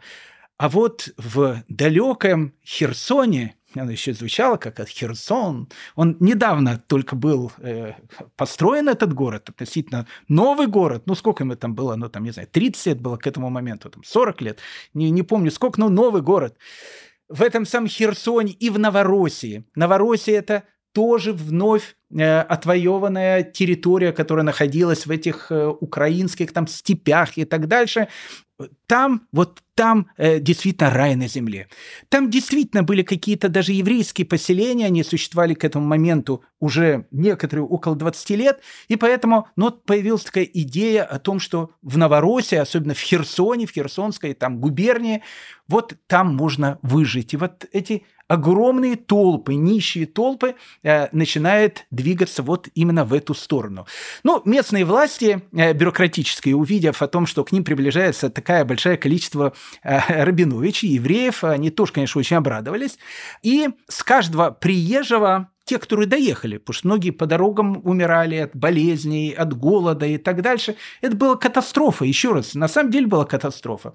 [0.57, 7.51] А вот в далеком Херсоне, оно еще звучало как от Херсон, он недавно только был
[7.57, 7.93] э,
[8.35, 12.47] построен этот город, относительно новый город, ну сколько ему там было, ну там, не знаю,
[12.51, 14.59] 30 лет было к этому моменту, там 40 лет,
[14.93, 16.55] не, не помню сколько, но новый город.
[17.29, 19.65] В этом самом Херсоне и в Новороссии.
[19.75, 20.63] Новороссия– это
[20.93, 27.67] тоже вновь э, отвоеванная территория, которая находилась в этих э, украинских там степях и так
[27.67, 28.07] дальше.
[28.85, 31.67] Там, вот там э, действительно рай на земле.
[32.09, 37.95] Там действительно были какие-то даже еврейские поселения, они существовали к этому моменту уже некоторые около
[37.95, 42.99] 20 лет, и поэтому ну, появилась такая идея о том, что в Новороссии, особенно в
[42.99, 45.23] Херсоне, в Херсонской там губернии,
[45.67, 47.33] вот там можно выжить.
[47.33, 53.85] И вот эти огромные толпы, нищие толпы э, начинают двигаться вот именно в эту сторону.
[54.23, 59.53] Ну, местные власти э, бюрократические, увидев о том, что к ним приближается такое большое количество
[59.83, 62.97] э, Рабиновичей, евреев, они тоже, конечно, очень обрадовались.
[63.43, 69.31] И с каждого приезжего те, которые доехали, потому что многие по дорогам умирали от болезней,
[69.31, 70.75] от голода и так дальше.
[71.01, 73.93] Это была катастрофа, еще раз, на самом деле была катастрофа.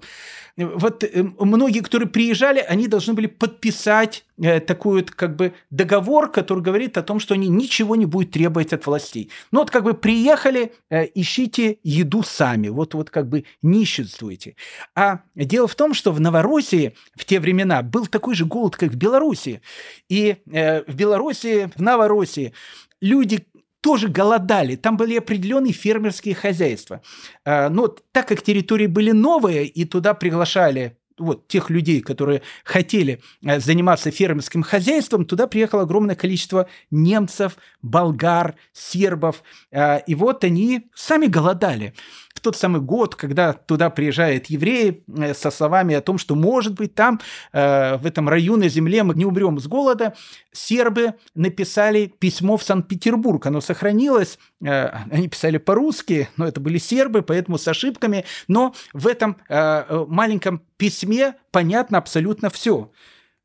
[0.57, 6.63] Вот э, многие, которые приезжали, они должны были подписать э, вот как бы договор, который
[6.63, 9.31] говорит о том, что они ничего не будут требовать от властей.
[9.51, 14.55] Ну вот как бы приехали, э, ищите еду сами, вот, вот как бы нищенствуйте.
[14.95, 18.91] А дело в том, что в Новороссии в те времена был такой же голод, как
[18.91, 19.61] в Беларуси.
[20.07, 22.53] И в Беларуси, в Новороссии
[23.01, 23.45] люди
[23.81, 24.75] тоже голодали.
[24.75, 27.01] Там были определенные фермерские хозяйства.
[27.45, 33.59] Но так как территории были новые, и туда приглашали вот тех людей, которые хотели э,
[33.59, 39.43] заниматься фермерским хозяйством, туда приехало огромное количество немцев, болгар, сербов.
[39.71, 41.93] А, и вот они сами голодали
[42.39, 46.73] в тот самый год, когда туда приезжают евреи э, со словами о том, что, может
[46.73, 47.19] быть, там,
[47.51, 50.15] э, в этом районе земле мы не умрем с голода,
[50.53, 53.45] сербы написали письмо в Санкт-Петербург.
[53.45, 59.07] Оно сохранилось, э, они писали по-русски, но это были сербы, поэтому с ошибками, но в
[59.07, 62.91] этом маленьком письме понятно абсолютно все.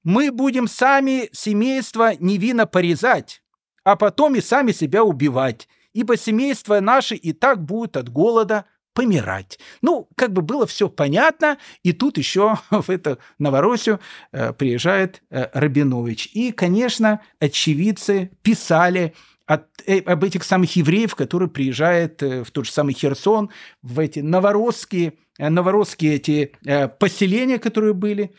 [0.05, 3.43] Мы будем сами семейство невинно порезать,
[3.83, 9.59] а потом и сами себя убивать, ибо семейство наше и так будет от голода помирать.
[9.83, 14.01] Ну, как бы было все понятно, и тут еще в эту Новороссию
[14.33, 16.31] э, приезжает э, Рабинович.
[16.33, 19.15] И, конечно, очевидцы писали
[19.47, 23.51] от, э, об этих самых евреев, которые приезжают в тот же самый Херсон,
[23.83, 26.53] в эти новоросские, новоросские эти
[26.99, 28.33] поселения, которые были.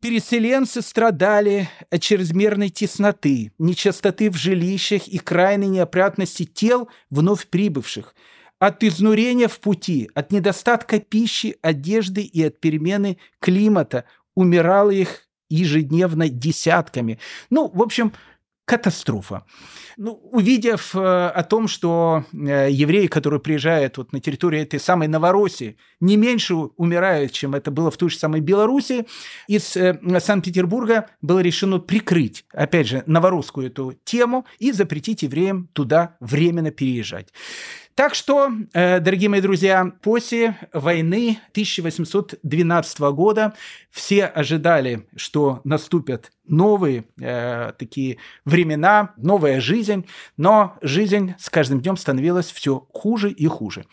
[0.00, 8.16] Переселенцы страдали от чрезмерной тесноты, нечистоты в жилищах и крайней неопрятности тел вновь прибывших–
[8.62, 14.04] от изнурения в пути, от недостатка пищи, одежды и от перемены климата.
[14.36, 17.18] Умирало их ежедневно десятками.
[17.50, 18.12] Ну, в общем,
[18.64, 19.44] катастрофа.
[19.96, 25.08] Ну, увидев э, о том, что э, евреи, которые приезжают вот на территорию этой самой
[25.08, 29.06] Новороссии, не меньше умирают, чем это было в той же самой Беларуси,
[29.48, 36.16] из э, Санкт-Петербурга было решено прикрыть, опять же, новорусскую эту тему и запретить евреям туда
[36.20, 37.32] временно переезжать.
[37.94, 43.54] Так что, э, дорогие мои друзья, после войны 1812 года
[43.90, 48.16] все ожидали, что наступят новые э, такие
[48.46, 50.06] времена, новая жизнь,
[50.38, 53.84] но жизнь с каждым днем становилась все хуже и хуже.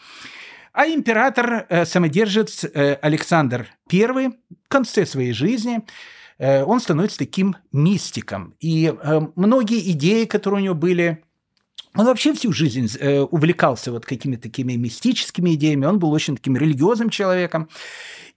[0.72, 5.82] А император, э, самодержец э, Александр I в конце своей жизни
[6.38, 8.56] э, он становится таким мистиком.
[8.62, 11.22] И э, многие идеи, которые у него были,
[11.96, 16.56] он вообще всю жизнь э, увлекался вот какими-то такими мистическими идеями, он был очень таким
[16.56, 17.68] религиозным человеком.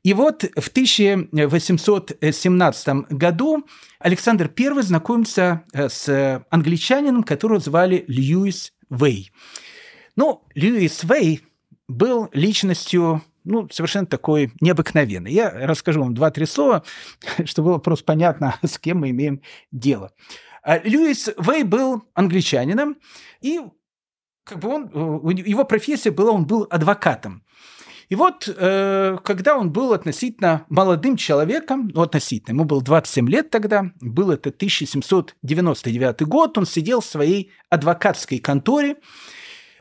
[0.03, 3.67] И вот в 1817 году
[4.01, 9.31] Александр I знакомится э, с англичанином, которого звали Льюис Вей.
[10.17, 11.43] Ну, Льюис Вей
[11.89, 15.33] был личностью ну, совершенно такой необыкновенный.
[15.33, 16.85] Я расскажу вам два-три слова,
[17.45, 20.13] чтобы было просто понятно, с кем мы имеем дело.
[20.63, 22.97] А Льюис Вей был англичанином,
[23.41, 23.61] и
[24.45, 27.45] как бы он, э, его профессия была, он был адвокатом.
[28.09, 33.51] И вот, э, когда он был относительно молодым человеком, ну, относительно, ему было 27 лет
[33.51, 38.97] тогда, был это 1799 год, он сидел в своей адвокатской конторе.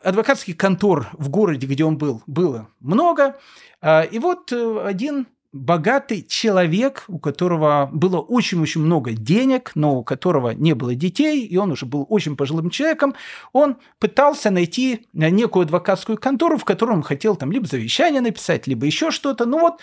[0.02, 3.36] Адвокатских контор в городе, где он был, было много.
[3.82, 10.04] А, и вот э, один богатый человек, у которого было очень-очень много денег, но у
[10.04, 13.14] которого не было детей, и он уже был очень пожилым человеком,
[13.52, 18.86] он пытался найти некую адвокатскую контору, в которой он хотел там либо завещание написать, либо
[18.86, 19.44] еще что-то.
[19.44, 19.80] Ну вот,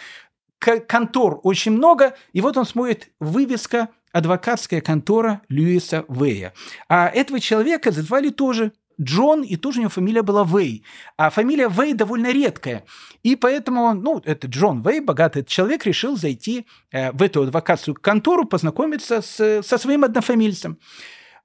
[0.88, 6.54] контор очень много, и вот он смотрит вывеска адвокатская контора Льюиса Вэя.
[6.88, 10.84] А этого человека звали тоже Джон, и тоже у него фамилия была Вэй.
[11.18, 12.84] А фамилия Вэй довольно редкая.
[13.24, 18.45] И поэтому, ну, это Джон Вэй, богатый человек, решил зайти э, в эту адвокатскую контору,
[18.45, 20.78] познакомиться с, со своим однофамильцем.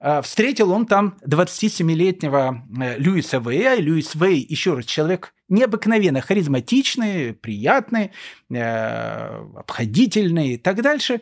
[0.00, 3.76] Э, встретил он там 27-летнего э, Льюиса Вэя.
[3.76, 8.12] Льюис Вэй, еще раз, человек необыкновенно харизматичный, приятный,
[8.48, 11.20] обходительный и так дальше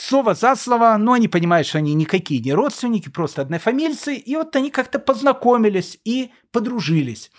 [0.00, 4.54] слово за слово, но они понимают, что они никакие не родственники, просто однофамильцы, и вот
[4.56, 7.30] они как-то познакомились и подружились.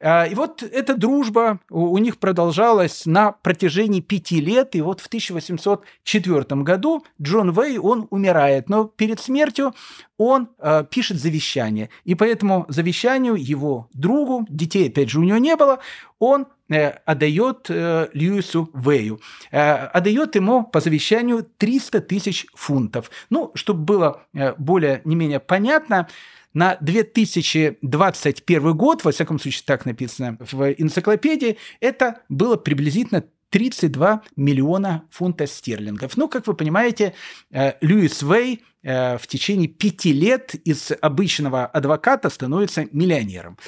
[0.00, 5.06] А, и вот эта дружба у них продолжалась на протяжении пяти лет, и вот в
[5.06, 9.74] 1804 году Джон Вэй, он умирает, но перед смертью
[10.18, 11.90] он э, пишет завещание.
[12.04, 15.78] И по этому завещанию его другу, детей опять же у него не было,
[16.18, 19.20] он отдает э, Льюису Вэю.
[19.50, 23.10] Э, отдает ему по завещанию 300 тысяч фунтов.
[23.30, 26.08] Ну, чтобы было э, более не менее понятно,
[26.54, 35.04] на 2021 год, во всяком случае так написано в энциклопедии, это было приблизительно 32 миллиона
[35.10, 36.16] фунтов стерлингов.
[36.16, 37.14] Ну, как вы понимаете,
[37.50, 43.58] э, Льюис Вей э, в течение пяти лет из обычного адвоката становится миллионером.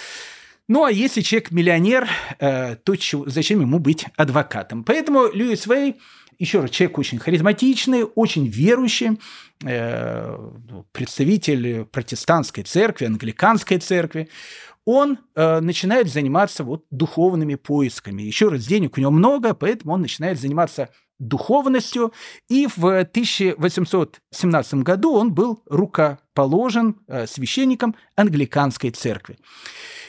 [0.69, 2.09] Ну, а если человек миллионер,
[2.41, 2.95] э, то
[3.27, 4.83] зачем ему быть адвокатом?
[4.83, 5.97] Поэтому Льюис Вей
[6.39, 9.19] еще раз, человек очень харизматичный, очень верующий,
[9.65, 10.37] э,
[10.93, 14.29] представитель протестантской церкви, англиканской церкви,
[14.85, 18.23] он э, начинает заниматься вот духовными поисками.
[18.23, 22.13] Еще раз, денег у него много, поэтому он начинает заниматься духовностью,
[22.49, 26.97] и в 1817 году он был рукоположен
[27.27, 29.39] священником англиканской церкви.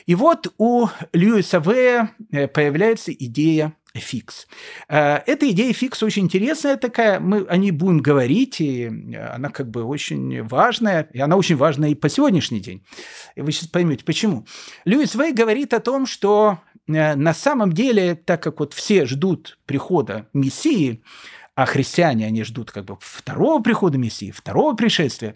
[0.07, 4.47] И вот у Льюиса Вэя э, появляется идея фикс.
[4.87, 9.69] Э, эта идея фикс очень интересная такая, мы о ней будем говорить, и она как
[9.69, 12.83] бы очень важная, и она очень важная и по сегодняшний день.
[13.35, 14.45] И вы сейчас поймете, почему.
[14.85, 19.59] Льюис Вей говорит о том, что э, на самом деле, так как вот все ждут
[19.65, 21.03] прихода Мессии,
[21.57, 25.35] а христиане, они ждут как бы второго прихода Мессии, второго пришествия,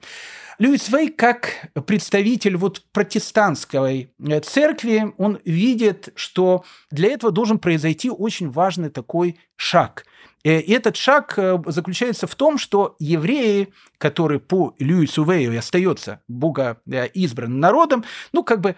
[0.59, 8.11] Льюис Вей, как представитель вот протестантской э, церкви, он видит, что для этого должен произойти
[8.11, 10.05] очень важный такой шаг.
[10.43, 16.21] Э, и этот шаг э, заключается в том, что евреи, которые по Льюису Вею остаются
[16.27, 16.79] Бога
[17.15, 18.75] избранным народом, ну, как бы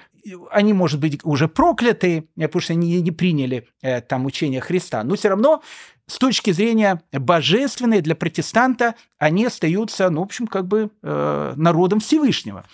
[0.52, 3.68] они, может быть, уже прокляты, потому что они не приняли
[4.08, 5.62] там учение Христа, но все равно
[6.08, 12.00] с точки зрения божественной для протестанта они остаются, ну, в общем, как бы э, народом
[12.00, 12.66] Всевышнего.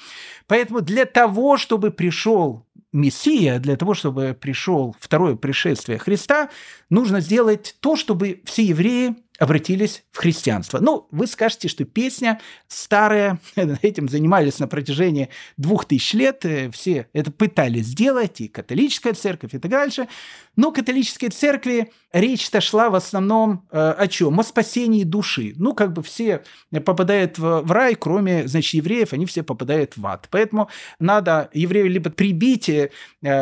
[0.47, 6.49] Поэтому для того, чтобы пришел Мессия, для того, чтобы пришел второе пришествие Христа,
[6.89, 10.79] нужно сделать то, чтобы все евреи обратились в христианство.
[10.79, 17.07] Ну, вы скажете, что песня старая, этим занимались на протяжении двух тысяч лет, э, все
[17.13, 20.07] это пытались сделать, и католическая церковь, и так дальше.
[20.55, 24.39] Но католической церкви речь-то шла в основном э, о чем?
[24.39, 25.53] О спасении души.
[25.57, 26.43] Ну, как бы все
[26.85, 30.27] попадают в, в рай, кроме, значит, евреев, они все попадают в ад.
[30.31, 32.89] Поэтому надо еврею либо прибить, э,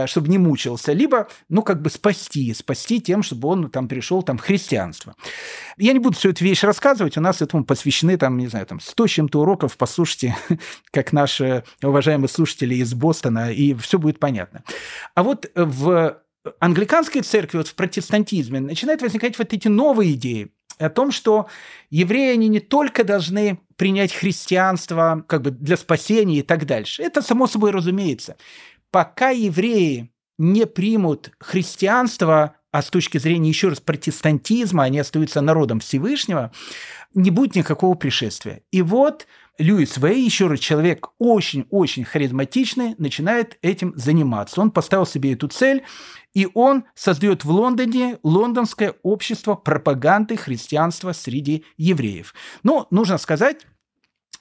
[0.07, 4.37] чтобы не мучился, либо, ну, как бы спасти, спасти тем, чтобы он там пришел там
[4.37, 5.15] в христианство.
[5.77, 8.79] Я не буду всю эту вещь рассказывать, у нас этому посвящены, там, не знаю, там,
[8.79, 10.35] сто чем-то уроков, послушайте,
[10.91, 14.63] как наши уважаемые слушатели из Бостона, и все будет понятно.
[15.15, 16.17] А вот в
[16.59, 21.47] англиканской церкви, вот в протестантизме, начинают возникать вот эти новые идеи о том, что
[21.89, 27.03] евреи, они не только должны принять христианство как бы для спасения и так дальше.
[27.03, 28.37] Это само собой разумеется.
[28.91, 35.79] Пока евреи не примут христианство, а с точки зрения, еще раз, протестантизма, они остаются народом
[35.79, 36.51] Всевышнего,
[37.13, 38.61] не будет никакого пришествия.
[38.71, 39.25] И вот
[39.57, 44.61] Льюис Вей, еще раз человек очень-очень харизматичный, начинает этим заниматься.
[44.61, 45.83] Он поставил себе эту цель,
[46.37, 52.35] и он создает в Лондоне лондонское общество пропаганды христианства среди евреев.
[52.61, 53.65] Но нужно сказать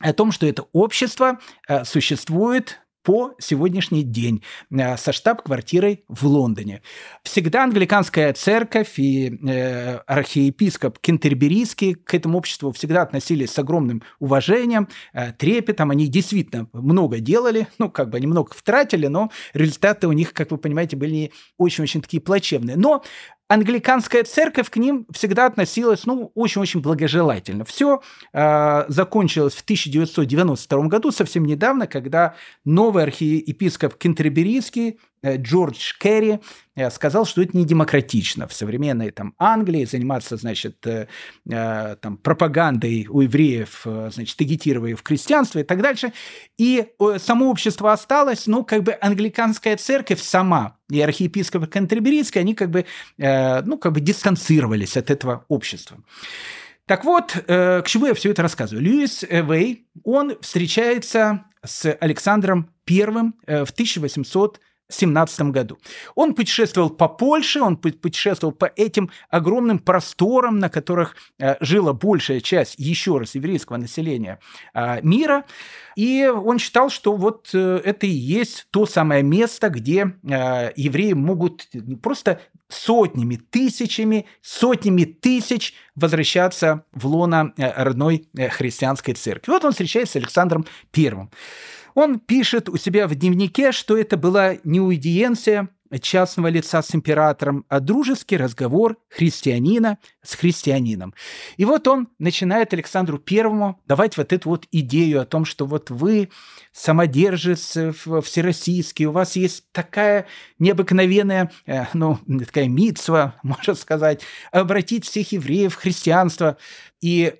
[0.01, 6.83] о том, что это общество э, существует по сегодняшний день э, со штаб-квартирой в Лондоне.
[7.23, 14.89] Всегда англиканская церковь и э, архиепископ Кентерберийский к этому обществу всегда относились с огромным уважением,
[15.13, 15.93] э, трепетом.
[15.93, 20.51] Они действительно много делали, ну, как бы они много втратили, но результаты у них, как
[20.51, 22.75] вы понимаете, были очень-очень такие плачевные.
[22.75, 23.05] Но
[23.49, 27.64] англиканская церковь к ним всегда относилась, ну, очень-очень благожелательно.
[27.64, 32.34] Все э, закончилось в 1992 году, совсем недавно, когда
[32.64, 34.99] новый архиепископ Кентерберийский
[35.35, 36.39] Джордж Керри
[36.74, 41.07] э, сказал, что это не демократично в современной там, Англии заниматься, значит, э,
[41.45, 46.12] там, пропагандой у евреев, значит, агитируя в крестьянство и так дальше.
[46.59, 46.87] И
[47.18, 52.87] само общество осталось, ну, как бы англиканская церковь сама и архиепископ Кантерберийский, они как бы,
[53.18, 55.99] ну, как бы дистанцировались от этого общества.
[56.87, 58.85] Так вот, к чему я все это рассказываю?
[58.85, 63.03] Льюис Вей, он встречается с Александром I
[63.64, 65.78] в 1800 17 году.
[66.14, 72.41] Он путешествовал по Польше, он путешествовал по этим огромным просторам, на которых э, жила большая
[72.41, 74.39] часть, еще раз, еврейского населения
[74.74, 75.45] э, мира.
[75.97, 81.68] И он считал, что вот э, это и есть то самое место, где евреи могут
[82.03, 89.53] просто сотнями, тысячами, сотнями тысяч возвращаться в лоно родной христианской церкви.
[89.53, 91.31] Вот он встречается с Александром Первым.
[91.95, 95.69] Он пишет у себя в дневнике, что это была не аудиенция
[96.01, 101.14] частного лица с императором, а дружеский разговор христианина с христианином.
[101.57, 105.91] И вот он начинает Александру Первому давать вот эту вот идею о том, что вот
[105.91, 106.31] вы
[106.72, 110.27] самодержец всероссийский, у вас есть такая
[110.59, 114.22] необыкновенная, э, ну, такая митцва, можно сказать,
[114.53, 116.57] обратить всех евреев в христианство
[117.01, 117.35] и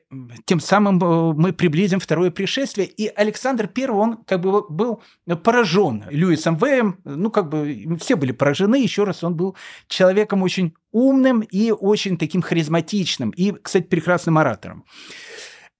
[0.45, 2.87] тем самым э, мы приблизим второе пришествие.
[2.87, 5.03] И Александр I, он как бы был
[5.43, 9.57] поражен Льюисом Вэем, ну как бы все были поражены, еще раз, он был
[9.89, 14.85] человеком очень умным и очень таким харизматичным, и, кстати, прекрасным оратором.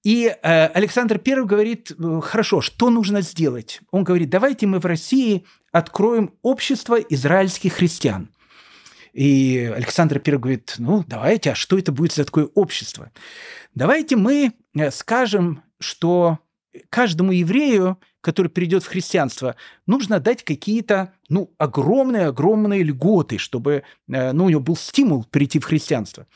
[0.03, 3.81] И э, Александр I говорит, э, хорошо, что нужно сделать?
[3.91, 8.29] Он говорит, давайте мы в России откроем общество израильских христиан.
[9.11, 13.11] И Александр I говорит, ну, давайте, а что это будет за такое общество?
[13.75, 16.39] Давайте мы э, скажем, что
[16.89, 19.55] каждому еврею, который придет в христианство,
[19.85, 25.63] нужно дать какие-то, ну, огромные-огромные льготы, чтобы, э, ну, у него был стимул перейти в
[25.63, 26.27] христианство.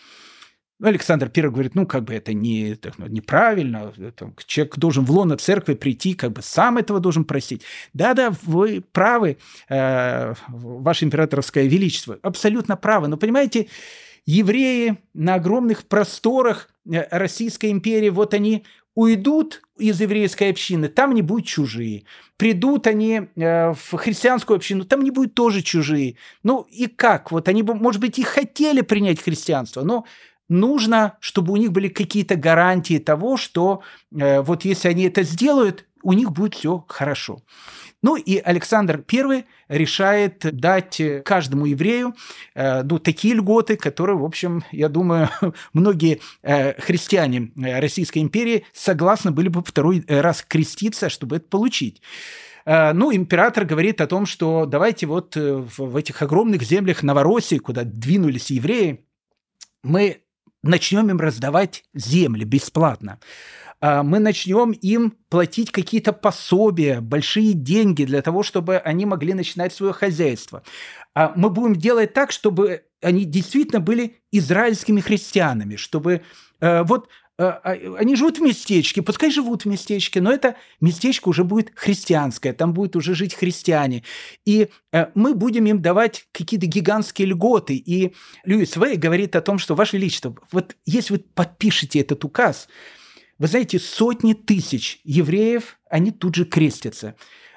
[0.81, 5.35] Александр I говорит, ну, как бы это не, ну, неправильно, это, человек должен в лоно
[5.35, 7.63] церкви прийти, как бы сам этого должен просить.
[7.91, 9.37] Да-да, вы правы,
[9.67, 13.09] э, ваше императорское величество, абсолютно правы.
[13.09, 13.67] Но, понимаете,
[14.25, 18.63] евреи на огромных просторах э, Российской империи, вот они
[18.95, 22.03] уйдут из еврейской общины, там не будут чужие.
[22.37, 26.17] Придут они э, в христианскую общину, там не будет тоже чужие.
[26.43, 27.31] Ну и как?
[27.31, 30.05] Вот они, может быть, и хотели принять христианство, но
[30.49, 33.81] нужно, чтобы у них были какие-то гарантии того, что
[34.13, 37.41] э, вот если они это сделают, у них будет все хорошо.
[38.01, 42.15] Ну и Александр I решает дать каждому еврею
[42.55, 45.29] э, ну, такие льготы, которые, в общем, я думаю,
[45.73, 52.01] многие э, христиане э, Российской империи согласны были бы второй раз креститься, чтобы это получить.
[52.65, 57.83] Э, ну, император говорит о том, что давайте вот в этих огромных землях Новороссии, куда
[57.83, 59.05] двинулись евреи,
[59.83, 60.21] мы
[60.63, 63.19] начнем им раздавать земли бесплатно.
[63.81, 69.73] А, мы начнем им платить какие-то пособия, большие деньги для того, чтобы они могли начинать
[69.73, 70.63] свое хозяйство.
[71.15, 76.21] А мы будем делать так, чтобы они действительно были израильскими христианами, чтобы
[76.59, 77.09] э, вот
[77.39, 81.71] э, а, они живут в местечке, пускай живут в местечке, но это местечко уже будет
[81.73, 84.03] христианское, там будет уже жить христиане.
[84.45, 87.75] И э, мы будем им давать какие-то гигантские льготы.
[87.77, 88.13] И
[88.45, 92.67] Льюис Вей говорит о том, что, Ваше Величество, вот если вы подпишете этот указ,
[93.41, 97.15] вы знаете, сотни тысяч евреев, они тут же крестятся.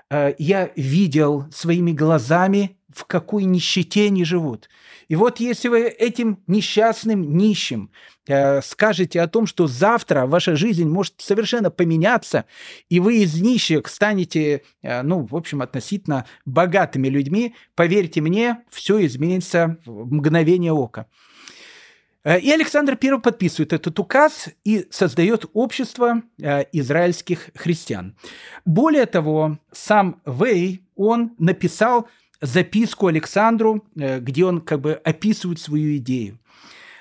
[0.08, 4.70] Э, я видел своими глазами, в какой нищете они живут.
[5.08, 7.90] И вот если вы этим несчастным нищим
[8.26, 12.46] э, скажете о том, что завтра ваша жизнь может совершенно поменяться,
[12.88, 19.04] и вы из нищих станете, э, ну, в общем, относительно богатыми людьми, поверьте мне, все
[19.04, 21.08] изменится в мгновение ока.
[22.24, 28.16] Э, и Александр I подписывает этот указ и создает общество э, израильских христиан.
[28.64, 32.08] Более того, сам Вей, он написал
[32.40, 36.38] записку Александру, э, где он как бы описывает свою идею.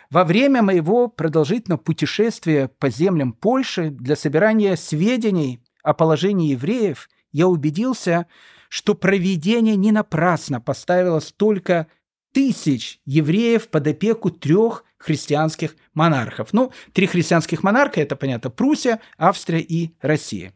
[0.09, 7.47] Во время моего продолжительного путешествия по землям Польши для собирания сведений о положении евреев я
[7.47, 8.27] убедился,
[8.69, 11.87] что проведение не напрасно поставило столько
[12.31, 16.53] тысяч евреев под опеку трех христианских монархов.
[16.53, 20.53] Ну, три христианских монарха– это, понятно, Пруссия, Австрия и Россия.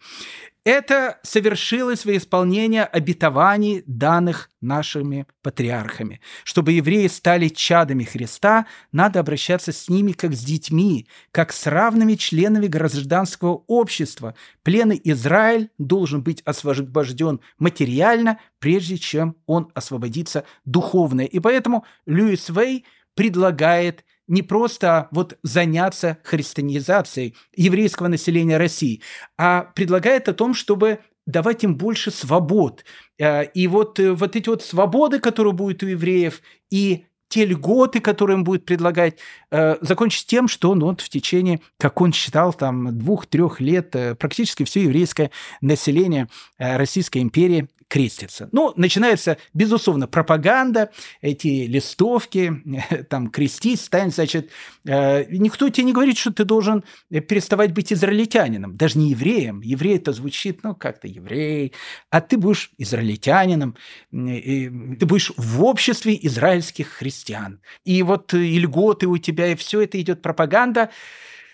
[0.64, 6.20] Это совершилось во исполнение обетований, данных нашими патриархами.
[6.44, 12.16] Чтобы евреи стали чадами Христа, надо обращаться с ними как с детьми, как с равными
[12.16, 14.36] членами гражданского общества.
[14.64, 21.22] Пленный Израиль должен быть освобожден материально, прежде чем он освободится духовно.
[21.22, 22.84] И поэтому Льюис Вей
[23.16, 29.02] предлагает не просто вот заняться христианизацией еврейского населения России,
[29.38, 32.84] а предлагает о том, чтобы давать им больше свобод.
[33.20, 38.00] Э, и вот, э, вот эти вот свободы, которые будут у евреев, и те льготы,
[38.00, 39.18] которые им будет предлагать,
[39.52, 44.64] э, закончить тем, что он вот в течение, как он считал, там двух-трех лет практически
[44.64, 48.50] все еврейское население Российской империи крестится.
[48.52, 52.54] Ну, начинается, безусловно, пропаганда, эти листовки,
[53.10, 54.52] там, крестись, стань, значит,
[54.86, 59.62] э, никто тебе не говорит, что ты должен переставать быть израильтянином, даже не евреем.
[59.62, 61.74] Еврей это звучит, ну, как-то еврей,
[62.10, 63.76] а ты будешь израильтянином,
[64.12, 67.62] ты будешь в обществе израильских христиан.
[67.86, 70.90] И вот и льготы у тебя, и все это идет пропаганда.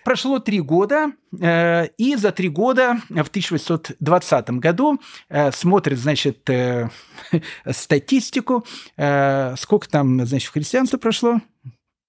[0.04, 5.00] Прошло три года, э, и за три года, в 1820 году,
[5.30, 6.90] э, смотрит, значит, э,
[7.72, 11.42] статистику, сколько там, значит, в прошло?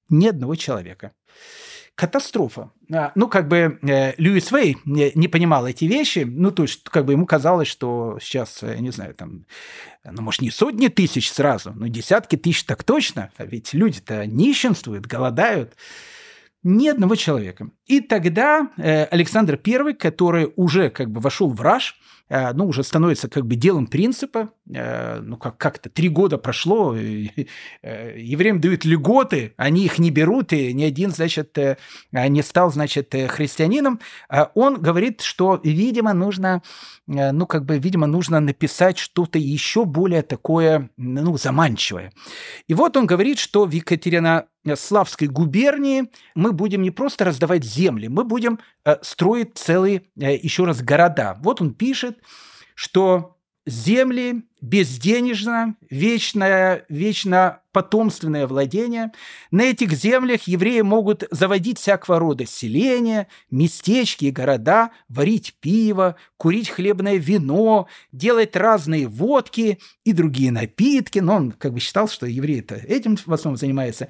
[0.08, 1.12] Ни одного человека.
[1.94, 2.72] Катастрофа.
[2.92, 7.12] А, ну, как бы Льюис Вей не понимал эти вещи, ну, то есть, как бы
[7.12, 9.46] ему казалось, что сейчас, не знаю, там,
[10.04, 15.06] ну, может, не сотни тысяч сразу, но десятки тысяч так точно, а ведь люди-то нищенствуют,
[15.06, 15.76] голодают.
[16.64, 17.68] Ни одного человека.
[17.84, 22.00] И тогда э, Александр I, который уже как бы вошел в раж,
[22.30, 27.28] ну, уже становится как бы делом принципа, э, ну, как- как-то три года прошло, э,
[27.82, 31.76] э, евреям дают льготы, они их не берут, и ни один, значит, э,
[32.12, 34.00] не стал, значит, э, христианином,
[34.30, 36.62] э, он говорит, что, видимо, нужно,
[37.08, 42.12] э, ну, как бы, видимо, нужно написать что-то еще более такое, ну, заманчивое.
[42.68, 46.04] И вот он говорит, что в Екатерина Славской губернии
[46.34, 51.36] мы будем не просто раздавать земли, мы будем э, строить целые, э, еще раз, города.
[51.42, 52.13] Вот он пишет,
[52.74, 53.34] что
[53.66, 59.12] земли безденежно, вечное, вечно потомственное владение.
[59.50, 66.70] На этих землях евреи могут заводить всякого рода селения, местечки и города, варить пиво, курить
[66.70, 71.18] хлебное вино, делать разные водки и другие напитки.
[71.18, 74.08] Но он как бы считал, что евреи-то этим в основном занимаются.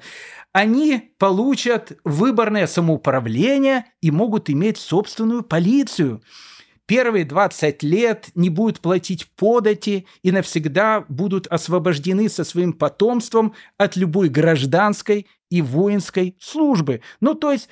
[0.51, 6.21] Они получат выборное самоуправление и могут иметь собственную полицию–
[6.85, 13.95] первые 20 лет не будут платить подати и навсегда будут освобождены со своим потомством от
[13.95, 17.01] любой гражданской и воинской службы.
[17.21, 17.69] Ну, то есть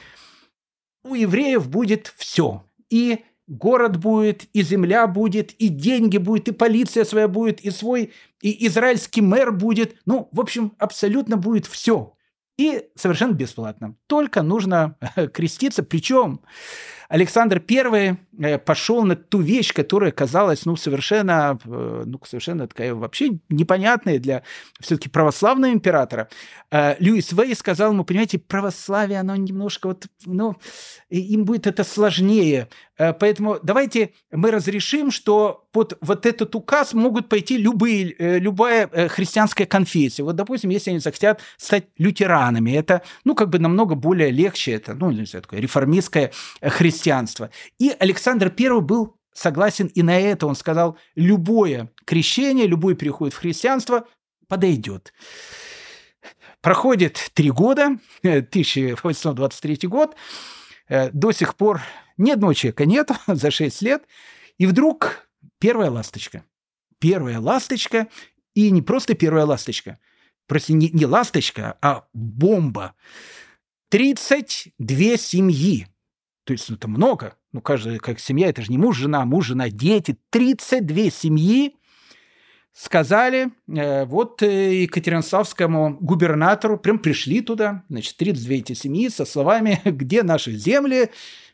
[1.04, 2.64] у евреев будет все.
[2.90, 8.14] И город будет, и земля будет, и деньги будет, и полиция своя будет, и свой,
[8.42, 9.96] и израильский мэр будет.
[10.06, 12.16] Ну, в общем, абсолютно будет все.
[12.58, 13.96] И совершенно бесплатно.
[14.08, 14.98] Только нужно
[15.34, 15.84] креститься.
[15.84, 16.42] Причем
[17.14, 22.96] Александр I э, пошел на ту вещь, которая казалась ну, совершенно, э, ну, совершенно такая
[22.96, 24.42] вообще непонятная для
[24.80, 26.28] все-таки православного императора.
[26.72, 30.56] Э, Льюис Вей сказал ему, понимаете, православие, оно немножко вот, ну,
[31.12, 32.68] им будет это сложнее.
[32.96, 40.22] Поэтому давайте мы разрешим, что под вот этот указ могут пойти любые, любая христианская конфессия.
[40.22, 44.94] Вот, допустим, если они захотят стать лютеранами, это, ну, как бы намного более легче, это,
[44.94, 47.03] ну, не знаю, такое реформистское христианство.
[47.80, 50.48] И Александр I был согласен и на это.
[50.48, 54.08] Он сказал, любое крещение, любой переход в христианство
[54.48, 55.14] подойдет.
[56.62, 60.16] Проходит три года, 1823 год,
[60.88, 61.82] э, до сих пор
[62.18, 64.04] ни одного человека нет за шесть лет,
[64.58, 65.28] и вдруг
[65.60, 66.46] первая ласточка.
[67.00, 68.08] Первая ласточка,
[68.54, 70.00] и не просто первая ласточка,
[70.48, 72.96] просто не, не ласточка, а бомба.
[73.90, 75.88] 32 семьи
[76.44, 77.36] то есть ну, это много.
[77.52, 80.18] Ну, каждая как семья, это же не муж, жена, муж, жена, дети.
[80.30, 81.76] 32 семьи
[82.74, 89.80] сказали, э, вот э, Екатеринославскому губернатору, прям пришли туда, значит, 32 эти семьи со словами,
[89.86, 91.12] где наши земли,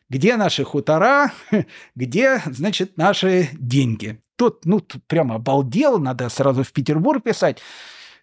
[0.08, 1.32] где наши хутора,
[1.94, 4.20] где, значит, наши деньги.
[4.36, 7.60] Тот, ну, тут прямо обалдел, надо сразу в Петербург писать.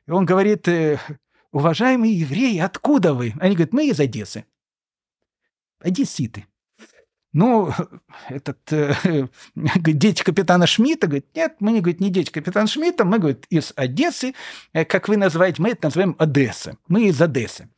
[0.07, 0.99] И он говорит, э,
[1.51, 3.34] уважаемые евреи, откуда вы?
[3.39, 4.45] Они говорят, мы из Одессы.
[5.80, 6.45] Одесситы.
[7.34, 7.71] Ну,
[8.30, 13.19] этот, э, дети капитана Шмидта, говорит, нет, мы не, говорит, не дети капитана Шмидта, мы,
[13.19, 14.34] говорит, из Одессы,
[14.73, 17.69] э, как вы называете, мы это называем Одесса, мы из Одессы.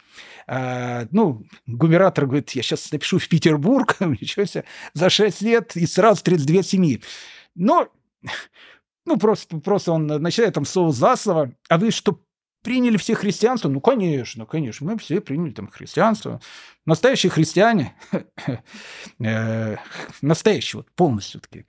[0.47, 5.86] А, ну, губернатор говорит, я сейчас напишу в Петербург, ничего себе, за 6 лет и
[5.86, 7.04] сразу 32 семьи.
[7.56, 7.89] Но
[9.06, 12.20] ну, просто, просто он начинает там слово за слово, а вы что,
[12.62, 13.70] приняли все христианство?
[13.70, 16.41] Ну, конечно, конечно, мы все приняли там христианство.
[16.86, 17.93] Настоящие христиане,
[19.20, 19.78] э,
[20.22, 21.66] настоящие, вот полностью таки.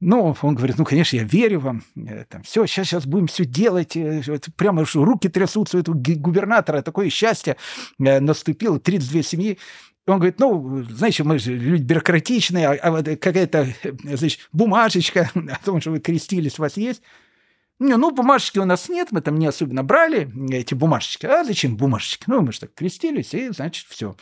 [0.00, 3.44] Ну, он говорит, ну, конечно, я верю вам, э, там, все, сейчас, сейчас будем все
[3.44, 4.22] делать, э,
[4.56, 7.56] прямо руки трясутся у этого губернатора, такое счастье
[7.98, 9.58] наступило, 32 семьи.
[10.06, 13.68] Он говорит, ну, знаете, мы же люди бюрократичные, а, а вот какая-то,
[14.04, 17.02] значит, бумажечка о том, что вы крестились, у вас есть.
[17.80, 21.26] Не, ну, бумажечки у нас нет, мы там не особенно брали эти бумажечки.
[21.26, 22.24] А зачем бумажечки?
[22.28, 24.16] Ну, мы же так крестились, и, значит, все.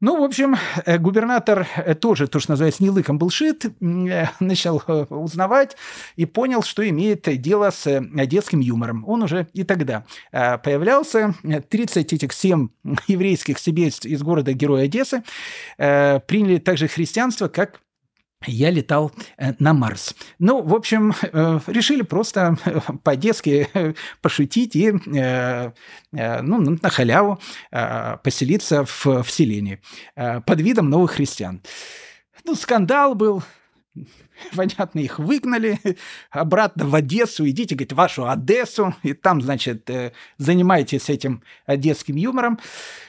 [0.00, 4.26] Ну, в общем, э, губернатор э, тоже, то, что называется, не лыком был шит, э,
[4.40, 5.76] начал узнавать
[6.16, 9.04] и понял, что имеет дело с детским юмором.
[9.06, 11.34] Он уже и тогда появлялся.
[11.68, 12.68] 30 этих 7
[13.08, 15.22] еврейских семейств из города Героя Одессы
[15.76, 17.80] приняли также христианство как
[18.46, 20.14] я летал э, на Марс.
[20.38, 23.68] Ну, в общем, э, решили просто э, по-детски
[24.22, 24.92] пошутить и
[26.12, 27.40] ну, на халяву
[28.22, 29.80] поселиться в, в селении
[30.14, 31.62] под видом новых христиан.
[32.44, 33.42] Ну, скандал был,
[34.56, 35.78] понятно, их выгнали
[36.30, 42.58] обратно в Одессу, идите, говорит, вашу Одессу, и там, значит, э, занимайтесь этим одесским юмором.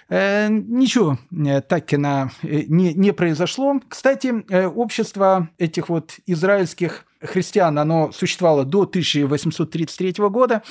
[0.09, 3.79] Э, ничего э, так не, не произошло.
[3.87, 4.33] Кстати,
[4.65, 10.63] общество этих вот израильских христиан, оно существовало до 1833 года.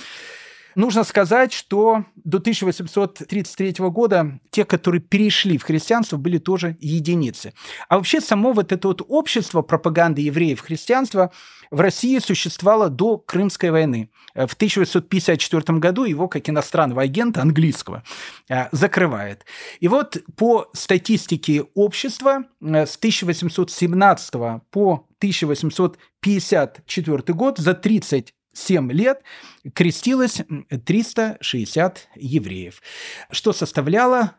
[0.81, 7.53] Нужно сказать, что до 1833 года те, которые перешли в христианство, были тоже единицы.
[7.91, 11.33] А вообще само вот это вот общество пропаганды евреев христианства
[11.70, 14.09] в России существовало до Крымской войны.
[14.35, 18.03] В 1854 году его, как иностранного агента английского,
[18.49, 19.45] э, закрывает.
[19.81, 29.23] И вот по статистике общества э, с 1817 по 1854 год за 30 7 лет
[29.75, 30.43] крестилось
[30.85, 32.83] 360 евреев,
[33.31, 34.35] что составляло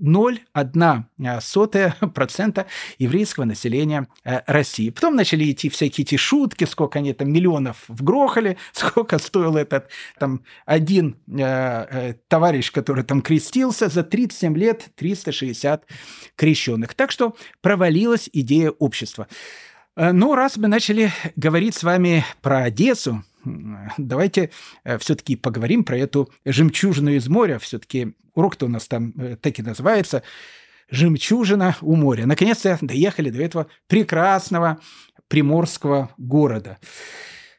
[0.00, 2.66] 0,01%
[2.98, 4.88] еврейского населения э, России.
[4.90, 10.44] Потом начали идти всякие эти шутки, сколько они там миллионов вгрохали, сколько стоил этот там
[10.66, 15.84] один э, э, товарищ, который там крестился, за 37 лет 360
[16.36, 16.94] крещенных.
[16.94, 19.26] Так что провалилась идея общества.
[19.98, 23.24] Э, ну, раз мы начали говорить с вами про Одессу,
[23.98, 24.50] давайте
[24.84, 27.58] э, все-таки поговорим про эту жемчужину из моря.
[27.58, 30.22] Все-таки урок-то у нас там э, так и называется
[30.88, 32.26] «Жемчужина у моря».
[32.26, 34.78] Наконец-то доехали до этого прекрасного
[35.26, 36.78] приморского города.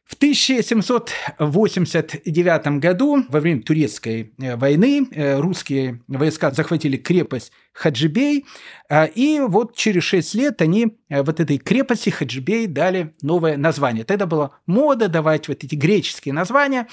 [0.09, 8.47] В 1789 году, во время Турецкой э, войны, э, русские войска захватили крепость Хаджибей,
[8.89, 14.03] э, и вот через 6 лет они вот этой крепости Хаджибей дали новое название.
[14.03, 16.87] Тогда была мода давать вот эти греческие названия.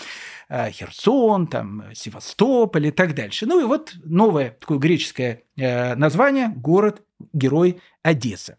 [0.49, 3.47] Э, Херсон, там, Севастополь и так дальше.
[3.47, 8.59] Ну и вот новое такое греческое э, название– город-герой Одесса.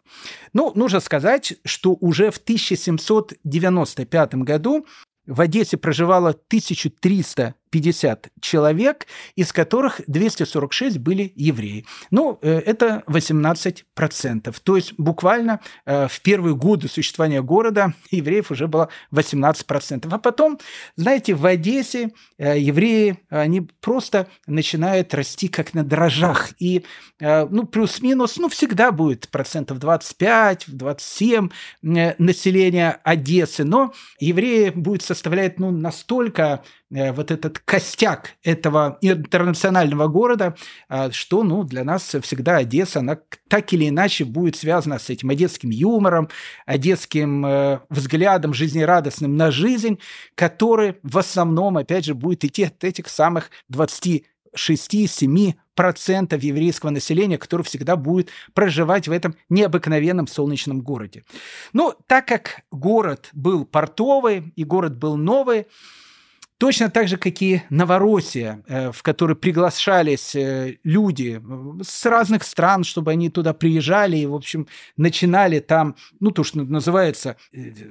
[0.52, 4.86] Ну, нужно сказать, что уже в 1795 году
[5.26, 9.06] в Одессе проживало 1300 50 человек,
[9.36, 11.84] из которых 246 были евреи.
[12.10, 14.54] Ну, э, это 18%.
[14.62, 20.08] То есть буквально э, в первые годы существования города евреев уже было 18%.
[20.10, 20.58] А потом,
[20.96, 26.50] знаете, в Одессе э, евреи, они просто начинают расти как на дрожжах.
[26.58, 26.84] И,
[27.20, 31.48] ну, плюс-минус, ну, всегда будет процентов 25, 27
[31.82, 40.56] населения Одессы, но евреи будет составлять, ну, настолько вот этот костяк этого интернационального города,
[40.88, 43.18] а, что ну, для нас всегда Одесса, она
[43.48, 46.28] так или иначе будет связана с этим одесским юмором,
[46.66, 49.98] одесским э, взглядом жизнерадостным на жизнь,
[50.34, 57.64] который в основном, опять же, будет идти от этих самых 26-7 процентов еврейского населения, которое
[57.64, 61.24] всегда будет проживать в этом необыкновенном солнечном городе.
[61.72, 65.66] Но так как город был портовый и город был новый,
[66.58, 72.42] Точно так же, как и Новороссия, э, в которой приглашались э, люди э, с разных
[72.42, 77.36] стран, чтобы они туда приезжали и, в общем, начинали там, ну, то, что называется,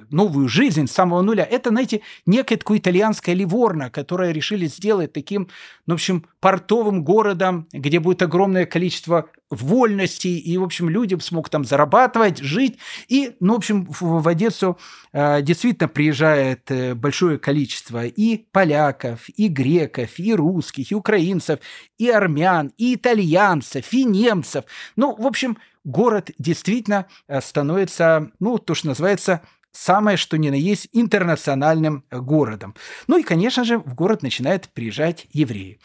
[0.09, 1.47] новую жизнь с самого нуля.
[1.49, 5.47] Это, знаете, некое такое итальянское Ливорно, которое решили сделать таким,
[5.85, 11.51] ну, в общем, портовым городом, где будет огромное количество вольности, и, в общем, люди смогут
[11.51, 12.77] там зарабатывать, жить.
[13.07, 14.77] И, ну, в общем, в, в Одессу
[15.13, 21.59] э, действительно приезжает э, большое количество и поляков, и греков, и русских, и украинцев,
[21.97, 24.65] и армян, и итальянцев, и немцев.
[24.95, 29.41] Ну, в общем, город действительно э, становится, ну, то, что называется,
[29.71, 32.75] самое что ни на есть интернациональным городом.
[33.07, 35.79] Ну и, конечно же, в город начинают приезжать евреи.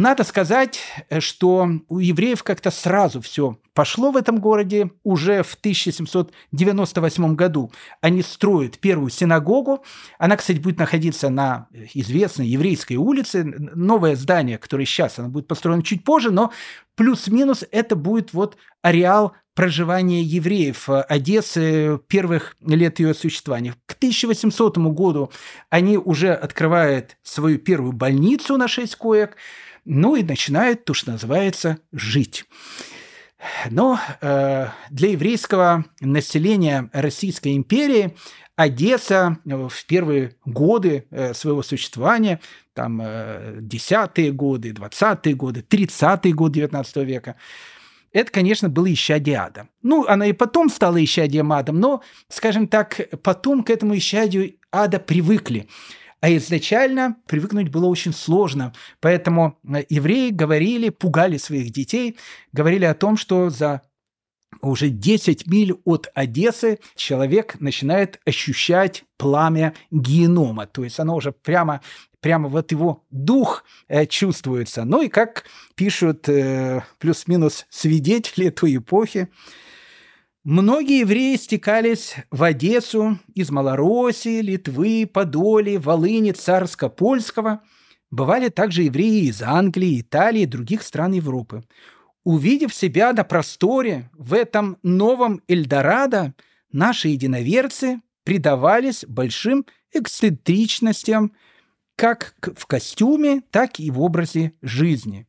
[0.00, 0.80] Надо сказать,
[1.10, 4.92] э, что у евреев как-то сразу все пошло в этом городе.
[5.04, 7.70] Уже в 1798 году
[8.00, 9.84] они строят первую синагогу.
[10.18, 13.44] Она, кстати, будет находиться на известной еврейской улице.
[13.44, 16.50] Новое здание, которое сейчас, оно будет построено чуть позже, но
[16.94, 23.74] плюс-минус это будет вот ареал проживания евреев Одессы первых лет ее существования.
[23.84, 25.30] К 1800 году
[25.68, 29.36] они уже открывают свою первую больницу на 6 коек–
[29.84, 32.44] ну и начинает, то, что называется, жить.
[33.70, 38.14] Но э, для еврейского населения Российской империи
[38.60, 42.40] Одесса э, в первые годы э, своего существования,
[42.74, 47.36] там э, десятые годы, двадцатые годы, тридцатые годы XIX века,
[48.12, 49.68] это, конечно, было исчадие ада.
[49.82, 54.98] Ну, она и потом стала исчадием адом, но, скажем так, потом к этому исчадию ада
[54.98, 55.68] привыкли.
[56.20, 58.74] А изначально привыкнуть было очень сложно.
[59.00, 62.18] Поэтому э, евреи говорили, пугали своих детей,
[62.52, 63.82] говорили о том, что за
[64.60, 70.66] уже 10 миль от Одессы человек начинает ощущать пламя генома.
[70.66, 71.80] То есть оно уже прямо,
[72.20, 74.84] прямо вот его дух э, чувствуется.
[74.84, 75.44] Ну и как
[75.74, 79.28] пишут э, плюс-минус свидетели той эпохи,
[80.42, 87.60] Многие евреи стекались в Одессу из Малороссии, Литвы, Подоли, Волыни, Царско-Польского.
[88.10, 91.62] Бывали также евреи из Англии, Италии и других стран Европы.
[92.24, 96.32] Увидев себя на просторе в этом новом Эльдорадо,
[96.72, 101.32] наши единоверцы предавались большим эксцентричностям
[101.96, 105.28] как в костюме, так и в образе жизни.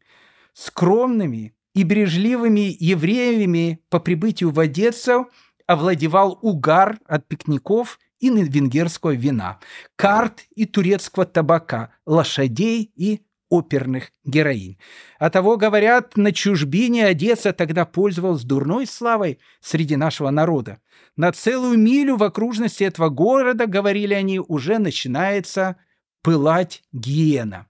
[0.54, 5.30] Скромными, и бережливыми евреями по прибытию в Одессу
[5.68, 9.60] овладевал угар от пикников и венгерского вина,
[9.96, 14.78] карт и турецкого табака, лошадей и оперных героинь.
[15.20, 20.80] А того, говорят, на чужбине Одесса тогда пользовалась дурной славой среди нашего народа.
[21.18, 25.76] На целую милю в окружности этого города, говорили они, уже начинается
[26.24, 27.68] пылать гиена.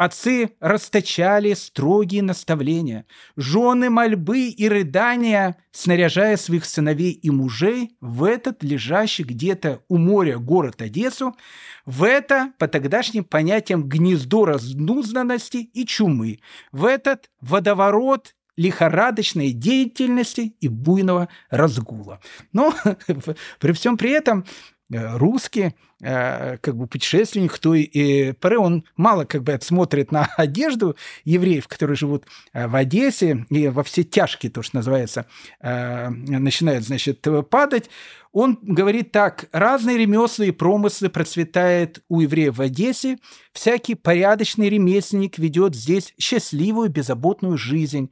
[0.00, 3.04] Отцы расточали строгие наставления,
[3.36, 10.38] жены мольбы и рыдания, снаряжая своих сыновей и мужей в этот лежащий где-то у моря
[10.38, 11.36] город Одессу,
[11.84, 16.38] в это, по тогдашним понятиям, гнездо разнузданности и чумы,
[16.72, 22.20] в этот водоворот лихорадочной деятельности и буйного разгула.
[22.54, 22.74] Но
[23.60, 24.46] при всем при этом
[24.90, 31.68] русский, э, как бы путешественник той поры, он мало как бы смотрит на одежду евреев,
[31.68, 35.26] которые живут в Одессе, и во все тяжкие, то, что называется,
[35.60, 37.90] начинает, значит, падать.
[38.32, 43.18] Он говорит так, разные ремесла и промыслы процветают у евреев в Одессе,
[43.52, 48.10] всякий порядочный ремесленник ведет здесь счастливую, беззаботную жизнь.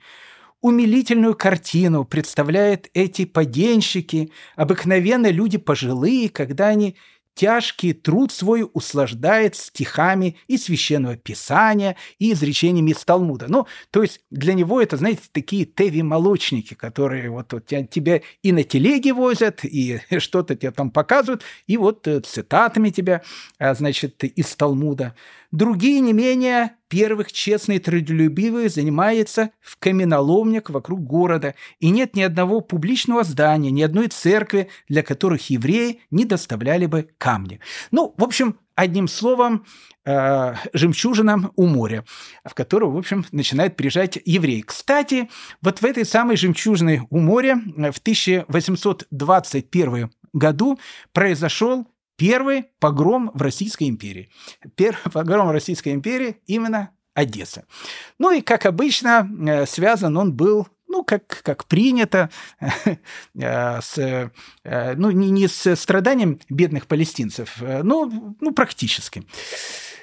[0.60, 6.96] Умилительную картину представляют эти поденщики, обыкновенно люди пожилые, когда они
[7.38, 13.46] тяжкий труд свой услаждает стихами и священного писания, и изречениями из Талмуда.
[13.48, 18.64] Ну, то есть для него это, знаете, такие теви-молочники, которые вот, вот тебя и на
[18.64, 23.22] телеге возят, и что-то тебе там показывают, и вот э, цитатами тебя,
[23.60, 25.14] а, значит, из Талмуда.
[25.52, 32.60] Другие не менее первых честные трудолюбивые занимаются в каменоломнях вокруг города, и нет ни одного
[32.60, 37.60] публичного здания, ни одной церкви, для которых евреи не доставляли бы камни.
[37.90, 39.66] Ну, в общем, одним словом,
[40.04, 42.04] э, жемчужина у моря,
[42.44, 44.62] в которую, в общем, начинает приезжать еврей.
[44.62, 45.28] Кстати,
[45.60, 50.78] вот в этой самой жемчужиной у моря в 1821 году
[51.12, 51.88] произошел
[52.18, 54.28] Первый погром в Российской империи.
[54.74, 57.64] Первый погром в Российской империи именно Одесса.
[58.18, 62.30] Ну и, как обычно, э, связан он был ну, как, как принято,
[62.60, 69.24] э, с, э, ну, не, не с страданием бедных палестинцев, но ну, практически.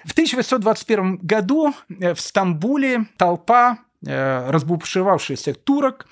[0.06, 6.06] В 1821 году в Стамбуле толпа разбушевавшихся турок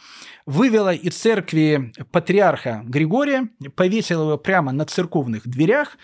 [0.45, 5.97] вывела из церкви патриарха Григория, повесила его прямо на церковных дверях,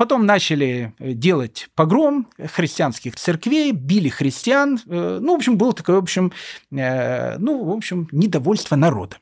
[0.00, 4.80] Потом начали делать погром христианских церквей, били христиан.
[4.86, 6.32] Э, ну, в общем, было такое, в общем,
[6.72, 9.18] э, ну, в общем, недовольство народа.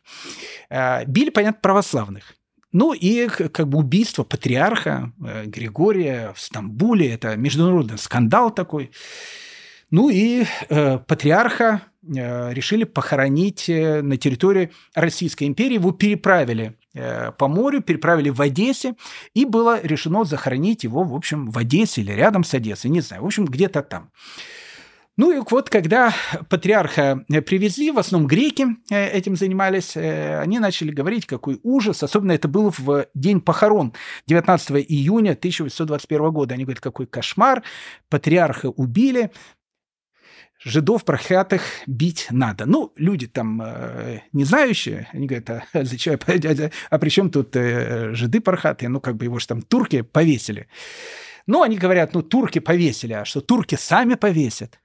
[0.71, 2.35] Э, били, понятно, православных.
[2.71, 5.13] Ну и как бы убийство патриарха
[5.47, 8.93] Григория в Стамбуле, это международный скандал такой.
[9.91, 15.75] Ну и э, патриарха э, решили похоронить э, на территории Российской империи.
[15.75, 18.95] Его переправили э, по морю, переправили в Одессе,
[19.35, 23.23] и было решено захоронить его, в общем, в Одессе или рядом с Одессой, не знаю,
[23.23, 24.11] в общем, где-то там.
[25.19, 26.15] Ну и вот, когда
[26.49, 32.05] патриарха привезли, в основном греки э, этим занимались, э, они начали говорить, какой ужас.
[32.05, 33.95] Особенно это было в день похорон
[34.29, 36.55] 19 июня 1821 года.
[36.55, 37.65] Они говорят, какой кошмар,
[38.09, 39.33] патриарха убили
[40.63, 42.67] жидов проклятых бить надо.
[42.67, 47.55] Ну, люди там э, не знающие, они говорят, а, зачем, а, а при чем тут
[47.57, 48.89] э, жиды пархатые?
[48.89, 50.69] Ну, как бы его же там турки повесили.
[51.47, 54.81] Ну, они говорят, ну, турки повесили, а что турки сами повесят?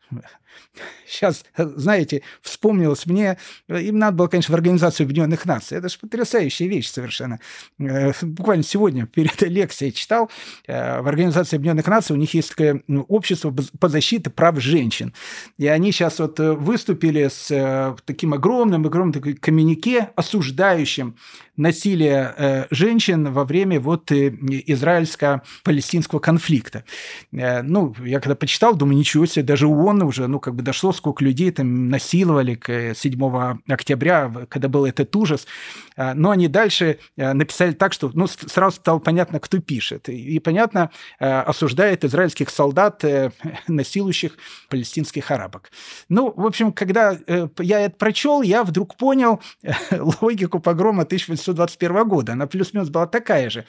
[1.08, 5.78] Сейчас, знаете, вспомнилось мне, им надо было, конечно, в Организацию Объединенных Наций.
[5.78, 7.40] Это же потрясающая вещь совершенно.
[7.80, 10.32] Э, буквально сегодня перед лекцией читал,
[10.68, 15.14] э, в Организации Объединенных Наций у них есть такое ну, общество по защите прав женщин.
[15.58, 21.16] И они сейчас вот э, выступили с таким огромным, огромным таким коммюнике, осуждающим
[21.56, 26.84] насилие женщин во время вот израильско-палестинского конфликта.
[27.32, 31.24] Ну, я когда почитал, думаю, ничего себе, даже ООН уже, ну, как бы дошло, сколько
[31.24, 35.48] людей там насиловали к 7 октября, когда был этот ужас.
[35.96, 40.10] А, но они дальше а, написали так, что ну, сразу стало понятно, кто пишет.
[40.10, 43.32] И, понятно, а, осуждает израильских солдат, э,
[43.68, 44.38] насилующих
[44.70, 45.72] палестинских арабок.
[46.10, 49.72] Ну, в общем, когда э, я это прочел, я вдруг понял э,
[50.22, 52.34] логику погрома 1821 года.
[52.34, 53.66] Она плюс-минус была такая же.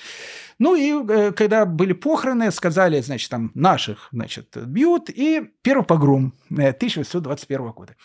[0.59, 6.33] Ну и когда были похороны, сказали, значит, там наших, значит, бьют, и первый погром
[6.71, 7.97] 1821 года.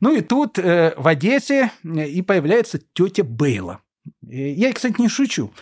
[0.00, 3.80] Ну и тут э, в Одессе э, и появляется тетя Бейла.
[4.22, 5.52] Я, кстати, не шучу.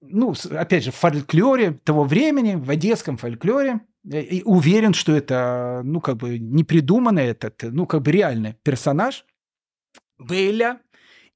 [0.00, 3.80] Ну, опять же, в фольклоре того времени, в одесском фольклоре,
[4.10, 8.56] э, и уверен, что это, ну, как бы не придуманный этот, ну, как бы реальный
[8.62, 9.24] персонаж.
[10.18, 10.80] Бейля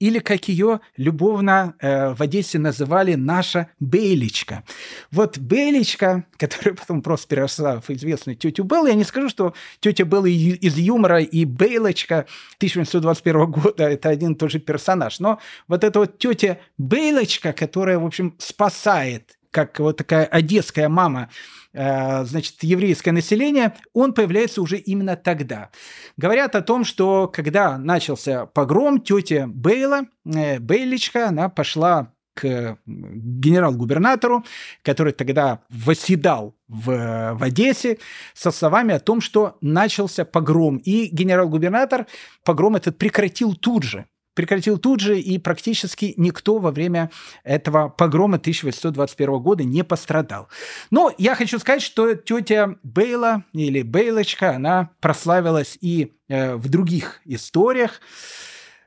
[0.02, 4.64] или, как ее любовно э, в Одессе называли, наша Бейличка.
[5.12, 10.02] Вот Бейличка, которая потом просто переросла в известную тетю Беллу, я не скажу, что тетя
[10.02, 12.26] Белла из юмора и Бейлочка
[12.56, 15.38] 1921 года– это один и тот же персонаж, но
[15.68, 21.28] вот эта вот тетя Бейлочка, которая, в общем, спасает, как вот такая одесская мама–
[21.74, 25.70] Э, значит, еврейское население, он появляется уже именно тогда.
[26.16, 34.44] Говорят о том, что когда начался погром, тетя Бейла, э, Бейличка, она пошла к генерал-губернатору,
[34.82, 37.98] который тогда восседал в, в Одессе,
[38.32, 40.78] со словами о том, что начался погром.
[40.78, 42.06] И генерал-губернатор
[42.42, 44.06] погром этот прекратил тут же.
[44.34, 47.10] Прекратил тут же, и практически никто во время
[47.44, 50.48] этого погрома 1821 года не пострадал.
[50.90, 57.20] Но я хочу сказать, что тетя Бейла или Бейлочка, она прославилась и э, в других
[57.24, 58.00] историях.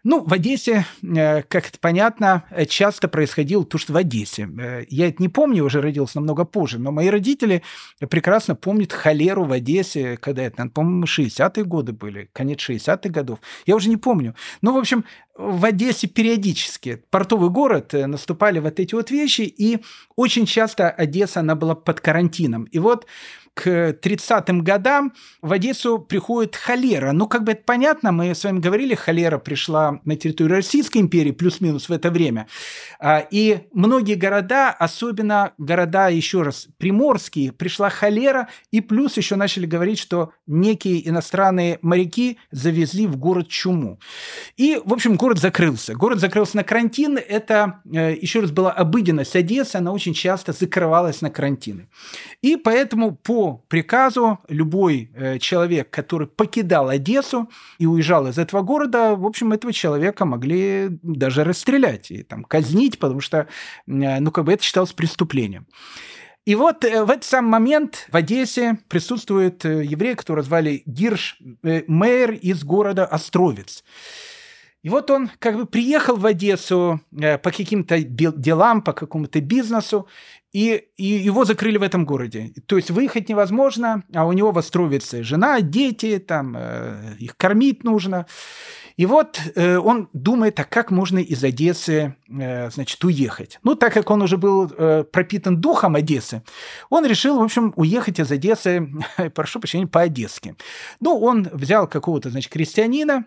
[0.06, 4.48] Ну, в Одессе, э, как это понятно, часто происходило то, что в Одессе.
[4.56, 7.64] Э, я это не помню, уже родился намного позже, но мои родители
[8.00, 13.40] прекрасно помнят холеру в Одессе, когда это, по-моему, 60-е годы были, конец 60-х годов.
[13.66, 14.36] Я уже не помню.
[14.62, 15.06] Ну, в общем,
[15.36, 19.80] в Одессе периодически, портовый город, э, наступали вот эти вот вещи, и
[20.16, 22.66] очень часто Одесса, она была под карантином.
[22.66, 23.08] И вот
[23.56, 27.14] к 30-м годам в Одессу приходит холера.
[27.14, 31.32] Ну, как бы это понятно, мы с вами говорили, холера пришла на территорию Российской империи
[31.32, 32.48] плюс-минус в это время.
[33.00, 39.66] А, и многие города, особенно города, еще раз, приморские, пришла холера, и плюс еще начали
[39.66, 44.00] говорить, что некие иностранные моряки завезли в город чуму.
[44.58, 45.96] И, в общем, город закрылся.
[45.96, 47.18] Город закрылся на карантин.
[47.18, 51.88] Это, э, еще раз, была обыденность Одессы, она очень часто закрывалась на карантины.
[52.42, 57.50] И поэтому по приказу любой э, человек, который покидал Одессу
[57.80, 63.00] и уезжал из этого города, в общем, этого человека могли даже расстрелять и там казнить,
[63.00, 63.48] потому что,
[63.88, 65.68] э, ну, как бы это считалось преступлением.
[66.46, 72.32] И вот э, в этот самый момент в Одессе присутствует еврей, которого звали Гирш Мейер
[72.32, 73.84] из города Островец.
[74.86, 80.08] И вот он как бы приехал в Одессу по каким-то делам, по какому-то бизнесу,
[80.54, 82.54] и, и его закрыли в этом городе.
[82.68, 87.84] То есть выехать невозможно, а у него в Островице жена, дети, там, э, их кормить
[87.84, 88.28] нужно.
[88.96, 93.60] И вот э, он думает, а как можно из Одессы, э, значит, уехать?
[93.64, 96.44] Ну, так как он уже был э, пропитан духом Одессы,
[96.92, 98.88] он решил, в общем, уехать из Одессы,
[99.34, 100.56] прошу прощения, по-одесски.
[101.00, 103.26] Ну, он взял какого-то, значит, крестьянина,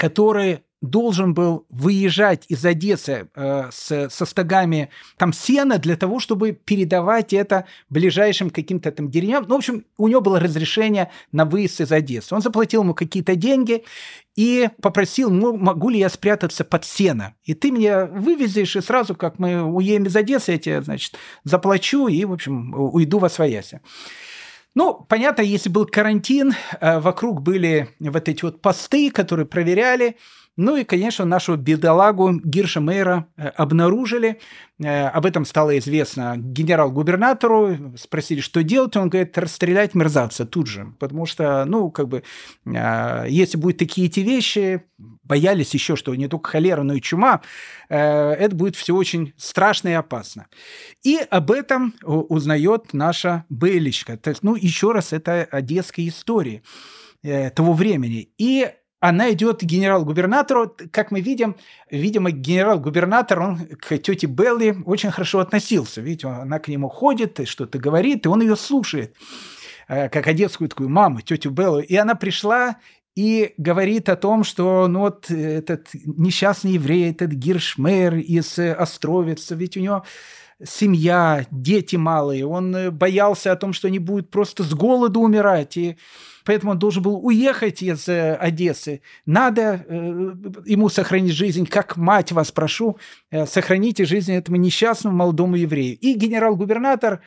[0.00, 6.52] который должен был выезжать из Одессы э, с, со стогами там сена для того, чтобы
[6.52, 9.44] передавать это ближайшим каким-то там деревням.
[9.46, 12.34] Ну, в общем, у него было разрешение на выезд из Одессы.
[12.34, 13.84] Он заплатил ему какие-то деньги
[14.36, 17.34] и попросил, могу ли я спрятаться под сено.
[17.44, 22.08] И ты меня вывезешь, и сразу, как мы уедем из Одессы, я тебе, значит, заплачу
[22.08, 23.82] и, в общем, уйду во свояси.
[24.80, 30.16] Ну, понятно, если был карантин, э, вокруг были вот эти вот посты, которые проверяли,
[30.56, 34.40] ну и, конечно, нашу бедолагу Гирша Мейера э, обнаружили.
[34.78, 37.94] Э, об этом стало известно генерал-губернатору.
[37.96, 38.96] Спросили, что делать.
[38.96, 40.92] Он говорит, расстрелять мерзавца тут же.
[40.98, 42.24] Потому что, ну, как бы,
[42.66, 47.40] э, если будут такие эти вещи, боялись еще, что не только холера, но и чума,
[47.88, 50.46] это будет все очень страшно и опасно.
[51.02, 54.16] И об этом узнает наша Бейличка.
[54.16, 56.62] То есть, ну, еще раз, это одесская история
[57.22, 58.30] того времени.
[58.38, 58.70] И
[59.00, 60.76] она идет генерал-губернатору.
[60.92, 61.56] Как мы видим,
[61.90, 66.02] видимо, генерал-губернатор, он к тете Белли очень хорошо относился.
[66.02, 69.16] Видите, она к нему ходит, что-то говорит, и он ее слушает,
[69.88, 71.80] э, как одесскую такую маму, тетю Беллу.
[71.80, 72.76] И она пришла
[73.16, 79.78] и говорит о том, что ну вот этот несчастный еврей, этот Гиршмейер из Островица, ведь
[79.78, 80.04] у него
[80.64, 85.96] семья, дети малые, он боялся о том, что они будут просто с голоду умирать, и
[86.44, 89.02] поэтому он должен был уехать из э, Одессы.
[89.26, 89.94] Надо э,
[90.66, 92.98] ему сохранить жизнь, как мать вас прошу,
[93.30, 95.98] э, сохраните жизнь этому несчастному молодому еврею.
[95.98, 97.20] И генерал-губернатор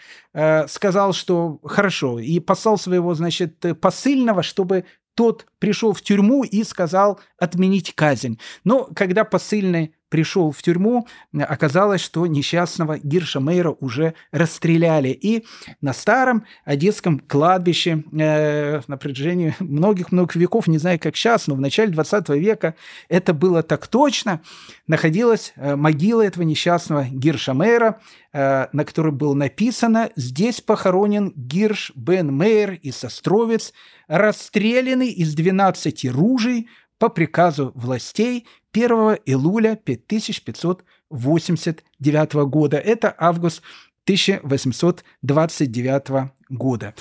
[0.67, 4.85] сказал, что хорошо, и послал своего, значит, посыльного, чтобы
[5.15, 8.39] тот пришел в тюрьму и сказал отменить казнь.
[8.63, 15.07] Но когда посыльный пришел в тюрьму, оказалось, что несчастного Гирша Мейра уже расстреляли.
[15.09, 15.43] И
[15.81, 21.59] на старом одесском кладбище э, на протяжении многих-многих веков, не знаю, как сейчас, но в
[21.59, 22.75] начале 20 века
[23.09, 24.41] это было так точно,
[24.85, 27.99] находилась э, могила этого несчастного Гирша Мейра,
[28.33, 33.73] э, на которой было написано «Здесь похоронен Гирш Бен Мейер из Островец,
[34.07, 36.67] расстрелянный из 12 ружей
[37.03, 38.89] по приказу властей 1
[39.25, 42.77] июля 5589 года.
[42.77, 43.61] Это август
[44.05, 46.95] 1829 года.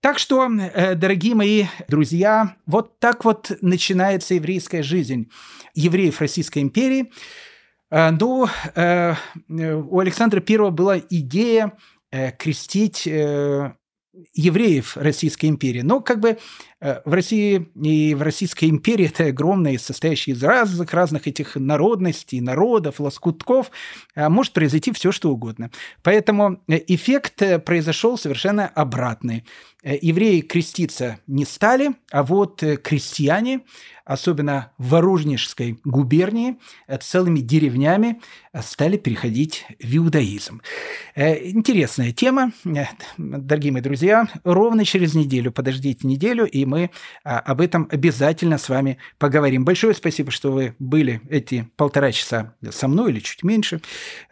[0.00, 5.28] Так что, э, дорогие мои друзья, вот так вот начинается еврейская жизнь
[5.74, 7.10] евреев Российской империи.
[7.90, 8.46] Э, ну,
[8.76, 9.16] э,
[9.48, 11.72] у Александра I была идея
[12.38, 13.08] крестить
[14.34, 15.80] евреев Российской империи.
[15.80, 16.38] Но как бы
[17.04, 22.98] в России и в Российской империи это огромное, состоящее из разных, разных этих народностей, народов,
[22.98, 23.70] лоскутков,
[24.16, 25.70] а может произойти все, что угодно.
[26.02, 29.44] Поэтому э, эффект э, произошел совершенно обратный.
[29.84, 33.60] евреи креститься не стали, а вот крестьяне
[34.04, 36.56] особенно в Воронежской губернии,
[36.86, 38.20] э, целыми деревнями
[38.52, 40.60] э, стали переходить в иудаизм.
[41.14, 42.52] Э, интересная тема,
[43.16, 44.28] дорогие мои друзья.
[44.44, 46.90] Ровно через неделю, подождите неделю, и мы
[47.22, 49.64] об этом обязательно с вами поговорим.
[49.64, 53.82] Большое спасибо, что вы были эти полтора часа со мной или чуть меньше.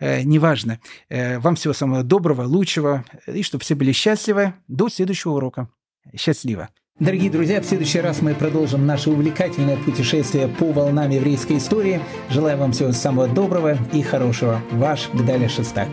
[0.00, 0.80] Неважно.
[1.10, 4.54] Вам всего самого доброго, лучшего, и чтобы все были счастливы.
[4.68, 5.68] До следующего урока.
[6.16, 6.70] Счастливо.
[6.98, 12.00] Дорогие друзья, в следующий раз мы продолжим наше увлекательное путешествие по волнам еврейской истории.
[12.28, 14.60] Желаю вам всего самого доброго и хорошего.
[14.72, 15.88] Ваш Гдаля Шестак.